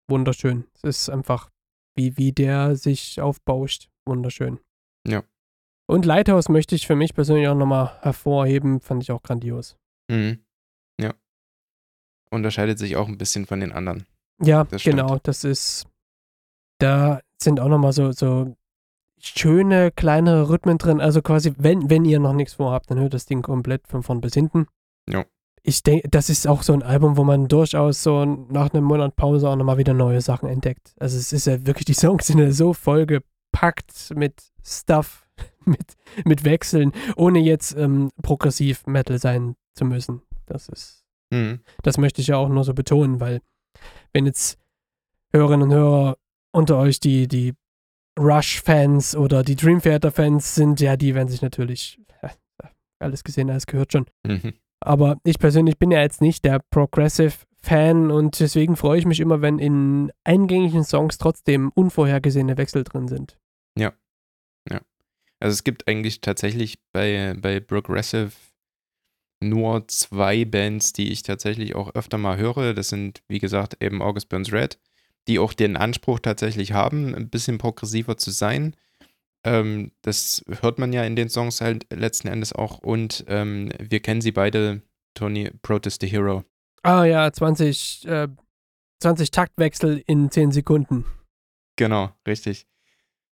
Wunderschön. 0.09 0.65
Es 0.75 0.83
ist 0.83 1.09
einfach, 1.09 1.49
wie, 1.95 2.17
wie 2.17 2.31
der 2.31 2.75
sich 2.75 3.21
aufbauscht. 3.21 3.89
Wunderschön. 4.07 4.59
Ja. 5.07 5.23
Und 5.87 6.05
Lighthouse 6.05 6.49
möchte 6.49 6.75
ich 6.75 6.87
für 6.87 6.95
mich 6.95 7.13
persönlich 7.13 7.47
auch 7.47 7.55
nochmal 7.55 7.97
hervorheben, 8.01 8.79
fand 8.79 9.03
ich 9.03 9.11
auch 9.11 9.23
grandios. 9.23 9.75
Mhm. 10.09 10.39
Ja. 11.01 11.13
Unterscheidet 12.29 12.77
sich 12.77 12.95
auch 12.95 13.07
ein 13.07 13.17
bisschen 13.17 13.45
von 13.45 13.59
den 13.59 13.71
anderen. 13.71 14.05
Ja, 14.41 14.65
das 14.65 14.83
genau. 14.83 15.19
Das 15.23 15.43
ist, 15.43 15.87
da 16.79 17.21
sind 17.41 17.59
auch 17.59 17.69
nochmal 17.69 17.93
so, 17.93 18.11
so 18.11 18.55
schöne, 19.19 19.91
kleinere 19.91 20.49
Rhythmen 20.49 20.77
drin. 20.77 21.01
Also 21.01 21.21
quasi, 21.21 21.53
wenn, 21.57 21.89
wenn 21.89 22.05
ihr 22.05 22.19
noch 22.19 22.33
nichts 22.33 22.53
vorhabt, 22.53 22.89
dann 22.91 22.99
hört 22.99 23.13
das 23.13 23.25
Ding 23.25 23.41
komplett 23.41 23.87
von 23.87 24.03
vorn 24.03 24.21
bis 24.21 24.33
hinten. 24.33 24.67
Ja. 25.09 25.25
Ich 25.63 25.83
denke, 25.83 26.07
das 26.09 26.29
ist 26.29 26.47
auch 26.47 26.63
so 26.63 26.73
ein 26.73 26.83
Album, 26.83 27.17
wo 27.17 27.23
man 27.23 27.47
durchaus 27.47 28.03
so 28.03 28.25
nach 28.25 28.73
einem 28.73 28.83
Monat 28.83 29.15
Pause 29.15 29.49
auch 29.49 29.55
nochmal 29.55 29.77
wieder 29.77 29.93
neue 29.93 30.21
Sachen 30.21 30.49
entdeckt. 30.49 30.93
Also 30.99 31.17
es 31.17 31.33
ist 31.33 31.47
ja 31.47 31.65
wirklich, 31.65 31.85
die 31.85 31.93
Songs 31.93 32.27
sind 32.27 32.39
ja 32.39 32.51
so 32.51 32.73
vollgepackt 32.73 34.13
mit 34.15 34.41
Stuff, 34.63 35.27
mit, 35.65 35.95
mit 36.25 36.43
Wechseln, 36.43 36.91
ohne 37.15 37.39
jetzt 37.39 37.75
ähm, 37.77 38.09
progressiv 38.21 38.85
Metal 38.87 39.19
sein 39.19 39.55
zu 39.75 39.85
müssen. 39.85 40.21
Das 40.45 40.69
ist, 40.69 41.03
mhm. 41.31 41.59
das 41.83 41.97
möchte 41.97 42.21
ich 42.21 42.27
ja 42.27 42.37
auch 42.37 42.49
nur 42.49 42.63
so 42.63 42.73
betonen, 42.73 43.19
weil 43.19 43.41
wenn 44.13 44.25
jetzt 44.25 44.57
Hörerinnen 45.31 45.69
und 45.69 45.73
Hörer 45.73 46.17
unter 46.51 46.77
euch, 46.77 46.99
die, 46.99 47.27
die 47.27 47.53
Rush-Fans 48.17 49.15
oder 49.15 49.43
die 49.43 49.55
Dream 49.55 49.81
Theater-Fans 49.81 50.55
sind, 50.55 50.79
ja, 50.81 50.97
die 50.97 51.15
werden 51.15 51.29
sich 51.29 51.41
natürlich 51.41 52.01
alles 52.99 53.23
gesehen, 53.23 53.49
alles 53.49 53.67
gehört 53.67 53.93
schon. 53.93 54.05
Mhm. 54.25 54.53
Aber 54.81 55.17
ich 55.23 55.39
persönlich 55.39 55.77
bin 55.77 55.91
ja 55.91 56.01
jetzt 56.01 56.21
nicht 56.21 56.45
der 56.45 56.59
Progressive-Fan 56.71 58.11
und 58.11 58.39
deswegen 58.39 58.75
freue 58.75 58.99
ich 58.99 59.05
mich 59.05 59.19
immer, 59.19 59.41
wenn 59.41 59.59
in 59.59 60.11
eingängigen 60.23 60.83
Songs 60.83 61.17
trotzdem 61.17 61.71
unvorhergesehene 61.75 62.57
Wechsel 62.57 62.83
drin 62.83 63.07
sind. 63.07 63.37
Also 65.39 65.53
es 65.53 65.63
gibt 65.63 65.87
eigentlich 65.87 66.21
tatsächlich 66.21 66.79
bei, 66.91 67.35
bei 67.39 67.59
Progressive 67.59 68.31
nur 69.41 69.87
zwei 69.87 70.43
Bands, 70.43 70.91
die 70.91 71.11
ich 71.11 71.23
tatsächlich 71.23 71.75
auch 71.75 71.95
öfter 71.95 72.17
mal 72.17 72.37
höre. 72.37 72.73
Das 72.73 72.89
sind, 72.89 73.21
wie 73.29 73.39
gesagt, 73.39 73.81
eben 73.81 74.01
August 74.01 74.27
Burns 74.27 74.51
Red, 74.51 74.79
die 75.27 75.39
auch 75.39 75.53
den 75.53 75.77
Anspruch 75.77 76.19
tatsächlich 76.19 76.73
haben, 76.73 77.15
ein 77.15 77.29
bisschen 77.29 77.57
progressiver 77.57 78.17
zu 78.17 78.31
sein. 78.31 78.75
Ähm, 79.43 79.91
das 80.01 80.43
hört 80.61 80.79
man 80.79 80.91
ja 80.93 81.03
in 81.03 81.15
den 81.15 81.29
Songs 81.29 81.61
halt 81.61 81.85
letzten 81.93 82.27
Endes 82.27 82.53
auch. 82.53 82.79
Und 82.79 83.25
ähm, 83.27 83.71
wir 83.79 83.99
kennen 84.01 84.21
sie 84.21 84.31
beide, 84.31 84.81
Tony 85.13 85.51
Protest 85.61 86.01
the 86.01 86.07
Hero. 86.07 86.43
Ah 86.83 87.03
ja, 87.03 87.31
20, 87.31 88.07
äh, 88.07 88.27
20 89.01 89.31
Taktwechsel 89.31 90.03
in 90.07 90.29
10 90.29 90.51
Sekunden. 90.51 91.05
Genau, 91.77 92.11
richtig. 92.27 92.67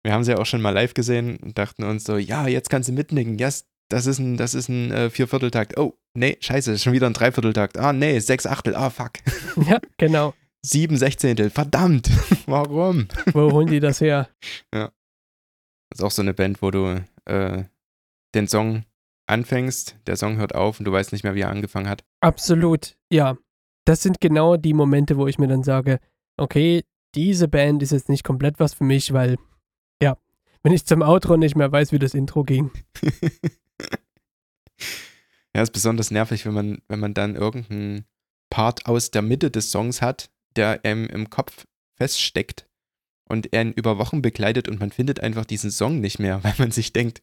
Wir 0.04 0.14
haben 0.14 0.24
sie 0.24 0.32
ja 0.32 0.38
auch 0.38 0.46
schon 0.46 0.62
mal 0.62 0.72
live 0.72 0.94
gesehen 0.94 1.38
und 1.38 1.58
dachten 1.58 1.84
uns 1.84 2.06
so, 2.06 2.18
ja, 2.18 2.48
jetzt 2.48 2.70
kannst 2.70 2.90
du 2.90 2.94
mitnicken. 2.94 3.38
Yes, 3.38 3.66
das 3.90 4.06
ist 4.06 4.20
ein, 4.20 4.38
das 4.38 4.54
ist 4.54 4.70
ein 4.70 4.92
äh, 4.92 5.10
Viervierteltakt. 5.10 5.78
Oh, 5.78 5.98
nee, 6.14 6.38
scheiße, 6.40 6.78
schon 6.80 6.94
wieder 6.94 7.08
ein 7.08 7.14
Dreivierteltakt. 7.14 7.78
Ah, 7.78 7.92
nee, 7.92 8.20
sechs 8.20 8.46
Achtel. 8.46 8.76
Ah, 8.76 8.90
fuck. 8.90 9.14
Ja, 9.68 9.80
genau. 9.98 10.34
Sieben 10.62 10.98
Sechzehntel. 10.98 11.50
Verdammt. 11.50 12.10
Warum? 12.46 13.08
Wo 13.34 13.52
holen 13.52 13.68
die 13.68 13.80
das 13.80 14.02
her? 14.02 14.30
Das 15.90 16.00
ist 16.00 16.04
auch 16.04 16.12
so 16.12 16.22
eine 16.22 16.34
Band, 16.34 16.62
wo 16.62 16.72
du 16.72 17.04
äh, 17.26 17.64
den 18.36 18.48
Song 18.48 18.84
anfängst, 19.28 19.98
der 20.08 20.18
Song 20.18 20.38
hört 20.38 20.56
auf 20.56 20.80
und 20.80 20.86
du 20.86 20.92
weißt 20.92 21.12
nicht 21.12 21.24
mehr, 21.24 21.36
wie 21.36 21.42
er 21.42 21.50
angefangen 21.50 21.90
hat. 21.90 22.04
Absolut, 22.22 22.98
ja. 23.12 23.38
Das 23.86 24.02
sind 24.02 24.22
genau 24.22 24.58
die 24.58 24.74
Momente, 24.74 25.18
wo 25.18 25.28
ich 25.28 25.40
mir 25.40 25.48
dann 25.48 25.64
sage, 25.64 26.00
okay, 26.38 26.84
diese 27.16 27.48
Band 27.48 27.82
ist 27.82 27.92
jetzt 27.92 28.10
nicht 28.10 28.24
komplett 28.24 28.60
was 28.60 28.74
für 28.74 28.84
mich, 28.84 29.14
weil, 29.14 29.38
ja, 30.02 30.18
wenn 30.62 30.74
ich 30.74 30.86
zum 30.86 31.02
Outro 31.02 31.38
nicht 31.38 31.56
mehr 31.56 31.72
weiß, 31.72 31.92
wie 31.92 32.00
das 32.00 32.14
Intro 32.14 32.44
ging. 32.44 32.72
ja, 35.56 35.62
ist 35.62 35.72
besonders 35.72 36.12
nervig, 36.12 36.46
wenn 36.46 36.54
man, 36.54 36.82
wenn 36.88 37.00
man 37.00 37.14
dann 37.16 37.36
irgendeinen 37.36 38.06
Part 38.52 38.86
aus 38.86 39.12
der 39.12 39.22
Mitte 39.22 39.50
des 39.50 39.72
Songs 39.72 40.02
hat, 40.02 40.30
der 40.56 40.84
einem 40.84 41.08
im 41.08 41.30
Kopf 41.30 41.66
feststeckt 41.96 42.69
und 43.30 43.54
er 43.54 43.62
ihn 43.62 43.72
über 43.72 43.98
Wochen 43.98 44.22
begleitet 44.22 44.68
und 44.68 44.80
man 44.80 44.92
findet 44.92 45.20
einfach 45.22 45.46
diesen 45.46 45.72
Song 45.72 46.00
nicht 46.02 46.20
mehr, 46.20 46.44
weil 46.44 46.56
man 46.58 46.72
sich 46.72 46.92
denkt, 46.94 47.22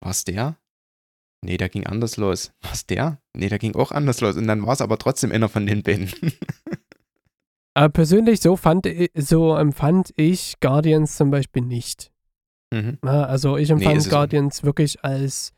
war's 0.00 0.24
der? 0.24 0.58
Nee, 1.44 1.56
der 1.56 1.68
ging 1.68 1.86
anders 1.86 2.16
los. 2.16 2.52
War's 2.62 2.84
der? 2.86 3.22
Nee, 3.36 3.48
der 3.48 3.58
ging 3.60 3.74
auch 3.76 3.92
anders 3.92 4.20
los. 4.20 4.36
Und 4.36 4.48
dann 4.48 4.66
war 4.66 4.72
es 4.72 4.80
aber 4.80 4.98
trotzdem 4.98 5.30
einer 5.30 5.48
von 5.48 5.66
den 5.66 5.82
beiden. 5.84 6.10
Aber 7.74 7.88
persönlich 7.92 8.40
so 8.40 8.56
fand 8.56 8.88
so 9.14 9.54
empfand 9.56 10.12
ich 10.16 10.58
Guardians 10.60 11.16
zum 11.16 11.30
Beispiel 11.30 11.62
nicht. 11.62 12.10
mhm. 12.74 12.98
Ja, 13.04 13.24
also 13.24 13.56
ich 13.56 13.68
Nee, 13.68 13.74
empfand 13.84 14.06
auch 14.06 14.10
Guardians 14.10 14.64
wirklich 14.64 15.04
als, 15.04 15.52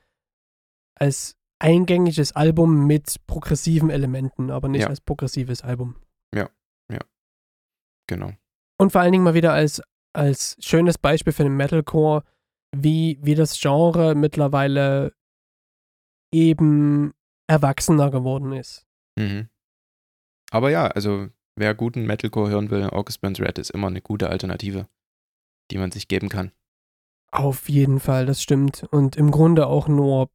als 0.97 1.37
eingängiges 1.59 2.33
Album 2.33 2.87
mit 2.87 3.17
progressiven 3.27 3.89
Elementen, 3.89 4.51
aber 4.51 4.69
nicht 4.69 4.83
Ja. 4.83 4.89
als 4.89 5.01
progressives 5.01 5.63
Album. 5.63 5.97
Genau. 8.09 8.33
Und 8.81 8.93
vor 8.93 9.01
allen 9.01 9.13
Dingen 9.13 9.25
mal 9.25 9.35
wieder 9.35 9.53
als, 9.53 9.83
als 10.15 10.57
schönes 10.61 10.97
Beispiel 10.97 11.33
für 11.33 11.43
den 11.43 11.57
Metalcore, 11.57 12.25
wie, 12.75 13.19
wie 13.23 13.35
das 13.35 13.61
Genre 13.61 14.15
mittlerweile 14.15 15.13
eben 16.33 17.13
erwachsener 17.47 18.11
geworden 18.11 18.53
ist. 18.53 18.87
Mhm. 19.19 19.49
Aber 20.51 20.71
ja, 20.71 20.87
also 20.87 21.29
wer 21.57 21.75
guten 21.75 22.07
Metalcore 22.07 22.51
hören 22.51 22.71
will, 22.71 22.85
August 22.85 23.21
Burns 23.21 23.41
Red 23.41 23.59
ist 23.59 23.71
immer 23.71 23.89
eine 23.89 24.01
gute 24.01 24.31
Alternative, 24.31 24.89
die 25.71 25.79
man 25.79 25.93
sich 25.93 26.09
geben 26.09 26.29
kann. 26.29 26.53
Auf 27.33 27.69
jeden 27.69 28.01
Fall, 28.01 28.27
das 28.27 28.43
stimmt. 28.43 28.85
Und 28.91 29.17
im 29.17 29.31
Grunde 29.31 29.67
auch 29.67 29.89
nur, 29.89 30.31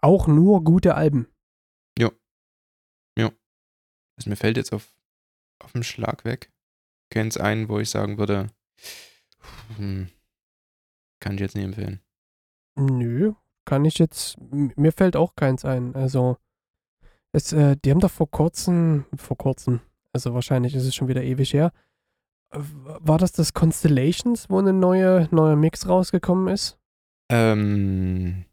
auch 0.00 0.26
nur 0.26 0.62
gute 0.62 0.94
Alben. 0.94 1.26
Also 4.22 4.30
mir 4.30 4.36
fällt 4.36 4.56
jetzt 4.56 4.72
auf, 4.72 4.94
auf 5.58 5.72
den 5.72 5.82
Schlag 5.82 6.24
weg. 6.24 6.52
Keins 7.12 7.36
einen, 7.36 7.68
wo 7.68 7.78
ich 7.78 7.90
sagen 7.90 8.16
würde, 8.16 8.46
hm, 9.76 10.08
kann 11.20 11.34
ich 11.34 11.40
jetzt 11.40 11.54
nicht 11.54 11.66
empfehlen. 11.66 12.00
Nö, 12.74 13.34
kann 13.66 13.84
ich 13.84 13.98
jetzt, 13.98 14.38
mir 14.50 14.92
fällt 14.92 15.14
auch 15.14 15.36
keins 15.36 15.66
ein. 15.66 15.94
Also, 15.94 16.38
es, 17.32 17.52
äh, 17.52 17.76
die 17.84 17.90
haben 17.90 18.00
doch 18.00 18.10
vor 18.10 18.30
kurzem, 18.30 19.04
vor 19.14 19.36
kurzem, 19.36 19.80
also 20.14 20.32
wahrscheinlich 20.32 20.74
ist 20.74 20.84
es 20.86 20.94
schon 20.94 21.08
wieder 21.08 21.22
ewig 21.22 21.52
her, 21.52 21.70
war 22.50 23.18
das 23.18 23.32
das 23.32 23.52
Constellations, 23.52 24.48
wo 24.48 24.60
ein 24.60 24.80
neue, 24.80 25.28
neuer 25.30 25.56
Mix 25.56 25.86
rausgekommen 25.86 26.48
ist? 26.48 26.78
Ähm, 27.30 28.46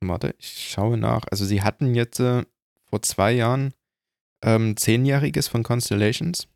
warte, 0.00 0.34
ich 0.38 0.70
schaue 0.70 0.96
nach. 0.96 1.26
Also 1.30 1.44
sie 1.44 1.62
hatten 1.62 1.94
jetzt 1.94 2.18
äh, 2.18 2.44
vor 2.86 3.02
zwei 3.02 3.32
Jahren 3.32 3.72
ähm, 4.42 4.76
zehnjähriges 4.76 5.46
von 5.46 5.62
Constellations. 5.62 6.48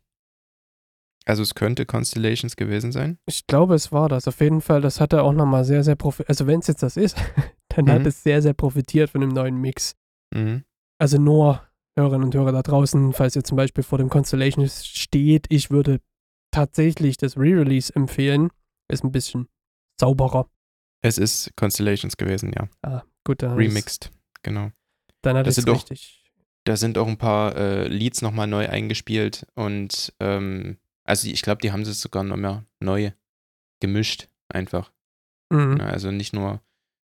Also 1.27 1.41
es 1.43 1.55
könnte 1.55 1.85
Constellations 1.85 2.55
gewesen 2.55 2.91
sein. 2.91 3.17
Ich 3.25 3.47
glaube, 3.47 3.73
es 3.75 3.91
war 3.91 4.09
das. 4.09 4.27
Auf 4.27 4.39
jeden 4.41 4.61
Fall, 4.61 4.81
das 4.81 5.01
hat 5.01 5.11
er 5.13 5.23
auch 5.23 5.33
nochmal 5.33 5.65
sehr, 5.65 5.83
sehr 5.83 5.95
profitiert. 5.95 6.29
Also, 6.29 6.45
wenn 6.47 6.59
es 6.59 6.67
jetzt 6.67 6.83
das 6.83 6.97
ist, 6.97 7.17
dann 7.69 7.89
hat 7.89 8.01
Mhm. 8.01 8.07
es 8.07 8.21
sehr, 8.23 8.41
sehr 8.43 8.53
profitiert 8.53 9.09
von 9.09 9.21
dem 9.21 9.31
neuen 9.31 9.59
Mix. 9.59 9.95
Mhm. 10.33 10.63
Also 10.99 11.17
nur 11.17 11.61
Hörerinnen 11.97 12.25
und 12.25 12.35
Hörer 12.35 12.51
da 12.51 12.61
draußen, 12.61 13.11
falls 13.13 13.35
ihr 13.35 13.43
zum 13.43 13.55
Beispiel 13.57 13.83
vor 13.83 13.97
dem 13.97 14.09
Constellation 14.09 14.67
steht, 14.69 15.47
ich 15.49 15.71
würde 15.71 15.99
tatsächlich 16.51 17.17
das 17.17 17.37
Re-Release 17.37 17.93
empfehlen. 17.95 18.49
Ist 18.91 19.03
ein 19.03 19.11
bisschen 19.11 19.47
sauberer. 19.99 20.47
Es 21.01 21.17
ist 21.17 21.51
Constellations 21.55 22.17
gewesen, 22.17 22.53
ja. 22.55 22.67
Ah, 22.83 23.03
gut, 23.25 23.41
dann 23.41 23.51
hat 23.51 23.59
es- 23.59 23.65
Remixed, 23.65 24.11
genau. 24.43 24.69
Dann 25.21 25.37
hat 25.37 25.47
Das 25.47 25.57
es 25.57 25.67
richtig. 25.67 26.23
Da 26.65 26.77
sind 26.77 26.97
auch 26.97 27.07
ein 27.07 27.17
paar 27.17 27.55
äh, 27.55 27.87
Leads 27.87 28.21
nochmal 28.21 28.47
neu 28.47 28.67
eingespielt 28.69 29.45
und 29.55 30.13
ähm, 30.19 30.77
also 31.05 31.27
ich 31.27 31.41
glaube, 31.41 31.61
die 31.61 31.71
haben 31.71 31.85
sie 31.85 31.93
sogar 31.93 32.23
noch 32.23 32.35
mehr 32.35 32.65
neu 32.79 33.11
gemischt, 33.79 34.27
einfach. 34.49 34.91
Mhm. 35.49 35.79
Also 35.79 36.11
nicht 36.11 36.33
nur 36.33 36.61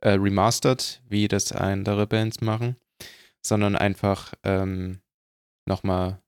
äh, 0.02 0.12
remastered, 0.12 1.02
wie 1.08 1.28
das 1.28 1.52
andere 1.52 2.08
Bands 2.08 2.42
machen, 2.42 2.76
sondern 3.46 3.76
einfach 3.76 4.34
ähm, 4.44 5.00
nochmal 5.66 6.22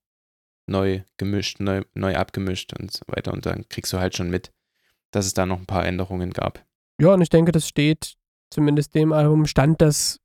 neu 0.68 1.02
gemischt, 1.16 1.60
neu, 1.60 1.82
neu 1.94 2.16
abgemischt 2.16 2.72
und 2.78 2.92
so 2.92 3.02
weiter. 3.08 3.32
Und 3.32 3.46
dann 3.46 3.68
kriegst 3.68 3.92
du 3.92 3.98
halt 3.98 4.16
schon 4.16 4.30
mit, 4.30 4.52
dass 5.10 5.26
es 5.26 5.34
da 5.34 5.44
noch 5.46 5.58
ein 5.58 5.66
paar 5.66 5.86
Änderungen 5.86 6.30
gab. 6.30 6.64
Ja, 7.00 7.14
und 7.14 7.22
ich 7.22 7.28
denke, 7.28 7.52
das 7.52 7.68
steht 7.68 8.16
zumindest 8.50 8.94
dem 8.94 9.12
Album, 9.12 9.46
stand 9.46 9.80
das 9.82 10.20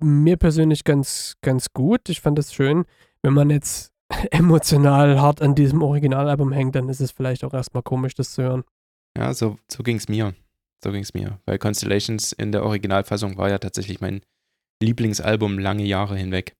mir 0.00 0.36
persönlich 0.36 0.84
ganz, 0.84 1.36
ganz 1.40 1.72
gut. 1.72 2.08
Ich 2.08 2.20
fand 2.20 2.38
das 2.38 2.52
schön. 2.52 2.84
Wenn 3.22 3.32
man 3.32 3.50
jetzt 3.50 3.92
emotional 4.30 5.20
hart 5.20 5.42
an 5.42 5.54
diesem 5.54 5.82
Originalalbum 5.82 6.52
hängt, 6.52 6.74
dann 6.74 6.88
ist 6.88 7.00
es 7.00 7.10
vielleicht 7.10 7.44
auch 7.44 7.54
erstmal 7.54 7.82
komisch, 7.82 8.14
das 8.14 8.32
zu 8.32 8.42
hören. 8.42 8.64
Ja, 9.16 9.32
so, 9.32 9.58
so 9.70 9.82
ging 9.82 9.96
es 9.96 10.08
mir. 10.08 10.34
So 10.82 10.92
ging 10.92 11.02
es 11.02 11.14
mir. 11.14 11.40
Weil 11.46 11.58
Constellations 11.58 12.32
in 12.32 12.52
der 12.52 12.64
Originalfassung 12.64 13.38
war 13.38 13.48
ja 13.48 13.58
tatsächlich 13.58 14.00
mein 14.00 14.20
Lieblingsalbum 14.82 15.58
lange 15.58 15.84
Jahre 15.84 16.16
hinweg. 16.16 16.54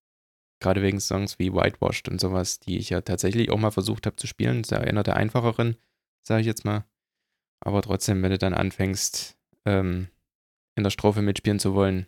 Gerade 0.61 0.83
wegen 0.83 1.01
Songs 1.01 1.39
wie 1.39 1.53
Whitewashed 1.53 2.09
und 2.09 2.21
sowas, 2.21 2.59
die 2.61 2.79
ich 2.79 2.91
ja 2.91 3.03
tatsächlich 3.03 3.51
auch 3.51 3.59
mal 3.59 3.71
versucht 3.71 4.07
habe 4.07 4.17
zu 4.17 4.27
spielen. 4.27 4.63
Das 4.63 4.73
einer 4.73 5.03
der 5.03 5.17
einfacheren, 5.17 5.77
sage 6.23 6.41
ich 6.41 6.47
jetzt 6.47 6.65
mal. 6.65 6.87
Aber 7.61 7.83
trotzdem, 7.83 8.23
wenn 8.23 8.31
du 8.31 8.39
dann 8.39 8.55
anfängst, 8.55 9.37
ähm, 9.67 10.09
in 10.77 10.83
der 10.83 10.91
Strophe 10.91 11.21
mitspielen 11.21 11.59
zu 11.59 11.75
wollen 11.75 12.07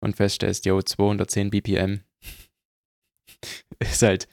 und 0.00 0.16
feststellst, 0.16 0.66
yo, 0.66 0.82
210 0.82 1.50
BPM, 1.50 2.00
ist 3.78 4.02
halt, 4.02 4.28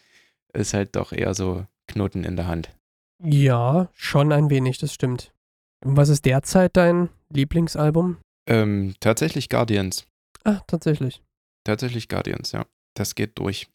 ist 0.56 0.74
halt 0.74 0.96
doch 0.96 1.12
eher 1.12 1.34
so 1.34 1.65
Knoten 1.88 2.24
in 2.24 2.36
der 2.36 2.48
Hand. 2.48 2.76
Ja, 3.24 3.89
schon 3.94 4.32
ein 4.32 4.50
wenig, 4.50 4.78
das 4.78 4.94
stimmt. 4.94 5.34
Was 5.82 6.10
ist 6.10 6.26
derzeit 6.26 6.76
dein 6.76 7.10
Lieblingsalbum? 7.30 8.18
Ähm, 8.48 8.96
tatsächlich 9.00 9.50
Guardians. 9.50 10.06
Ah, 10.44 10.62
tatsächlich. 10.68 11.24
Tatsächlich 11.63 12.08
Guardians, 12.10 12.52
ja. 12.52 12.65
Das 12.96 13.15
geht 13.15 13.38
durch. 13.39 13.68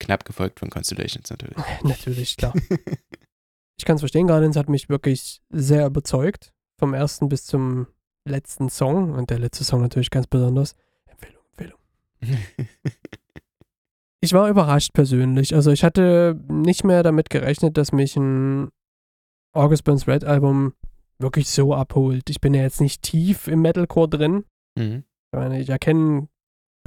Knapp 0.00 0.24
gefolgt 0.24 0.60
von 0.60 0.70
Constellations 0.70 1.28
natürlich. 1.30 1.56
Natürlich, 1.82 2.36
klar. 2.36 2.54
Ich 3.78 3.84
kann 3.84 3.96
es 3.96 4.00
verstehen, 4.00 4.26
Guardians 4.26 4.56
hat 4.56 4.68
mich 4.68 4.88
wirklich 4.88 5.42
sehr 5.50 5.86
überzeugt. 5.86 6.52
Vom 6.78 6.94
ersten 6.94 7.28
bis 7.28 7.44
zum 7.44 7.86
letzten 8.26 8.70
Song. 8.70 9.12
Und 9.12 9.30
der 9.30 9.38
letzte 9.38 9.64
Song 9.64 9.82
natürlich 9.82 10.10
ganz 10.10 10.26
besonders. 10.26 10.74
Empfehlung, 11.06 11.42
Empfehlung. 11.52 11.78
Ich 14.22 14.32
war 14.32 14.48
überrascht 14.48 14.92
persönlich. 14.92 15.54
Also 15.54 15.70
ich 15.70 15.82
hatte 15.82 16.38
nicht 16.48 16.84
mehr 16.84 17.02
damit 17.02 17.30
gerechnet, 17.30 17.76
dass 17.76 17.92
mich 17.92 18.16
ein 18.16 18.68
August 19.52 19.84
Burns 19.84 20.06
Red 20.06 20.24
Album 20.24 20.74
wirklich 21.18 21.48
so 21.48 21.74
abholt. 21.74 22.28
Ich 22.28 22.40
bin 22.40 22.54
ja 22.54 22.62
jetzt 22.62 22.80
nicht 22.80 23.02
tief 23.02 23.48
im 23.48 23.62
Metalcore 23.62 24.08
drin. 24.08 24.44
mhm. 24.76 25.04
Ich 25.32 25.38
meine, 25.38 25.60
ich 25.60 25.68
erkenne 25.68 26.28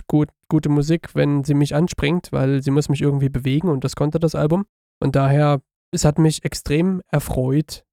gut, 0.08 0.30
gute 0.50 0.68
Musik, 0.68 1.16
wenn 1.16 1.46
sie 1.46 1.54
mich 1.54 1.74
anspringt, 1.76 2.34
weil 2.34 2.62
sie 2.62 2.72
muss 2.72 2.90
mich 2.90 3.02
irgendwie 3.02 3.30
bewegen 3.30 3.70
und 3.70 3.86
das 3.86 3.96
konnte 3.96 4.20
das 4.20 4.36
Album. 4.36 4.66
Und 5.00 5.16
daher, 5.16 5.62
es 5.92 6.04
hat 6.04 6.20
mich 6.20 6.44
extrem 6.44 7.02
erfreut, 7.08 7.86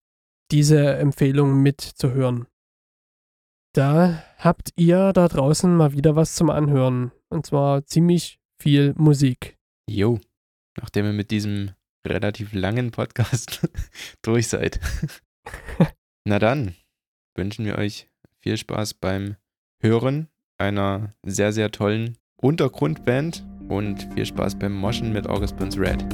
diese 0.50 0.96
Empfehlung 0.96 1.62
mitzuhören. 1.62 2.46
Da 3.74 4.24
habt 4.38 4.70
ihr 4.74 5.12
da 5.12 5.28
draußen 5.28 5.74
mal 5.74 5.92
wieder 5.92 6.16
was 6.16 6.34
zum 6.34 6.50
Anhören. 6.50 7.12
Und 7.28 7.46
zwar 7.46 7.84
ziemlich 7.86 8.39
viel 8.60 8.94
Musik. 8.96 9.58
Jo, 9.88 10.20
nachdem 10.78 11.06
ihr 11.06 11.12
mit 11.12 11.30
diesem 11.30 11.72
relativ 12.06 12.52
langen 12.52 12.90
Podcast 12.90 13.66
durch 14.22 14.48
seid. 14.48 14.78
Na 16.24 16.38
dann, 16.38 16.74
wünschen 17.34 17.64
wir 17.64 17.76
euch 17.78 18.08
viel 18.38 18.56
Spaß 18.56 18.94
beim 18.94 19.36
Hören 19.82 20.28
einer 20.58 21.14
sehr, 21.24 21.52
sehr 21.52 21.70
tollen 21.70 22.18
Untergrundband 22.36 23.46
und 23.68 24.12
viel 24.14 24.26
Spaß 24.26 24.58
beim 24.58 24.74
Moschen 24.74 25.12
mit 25.12 25.26
August 25.26 25.56
Burns 25.56 25.78
Red. 25.78 26.04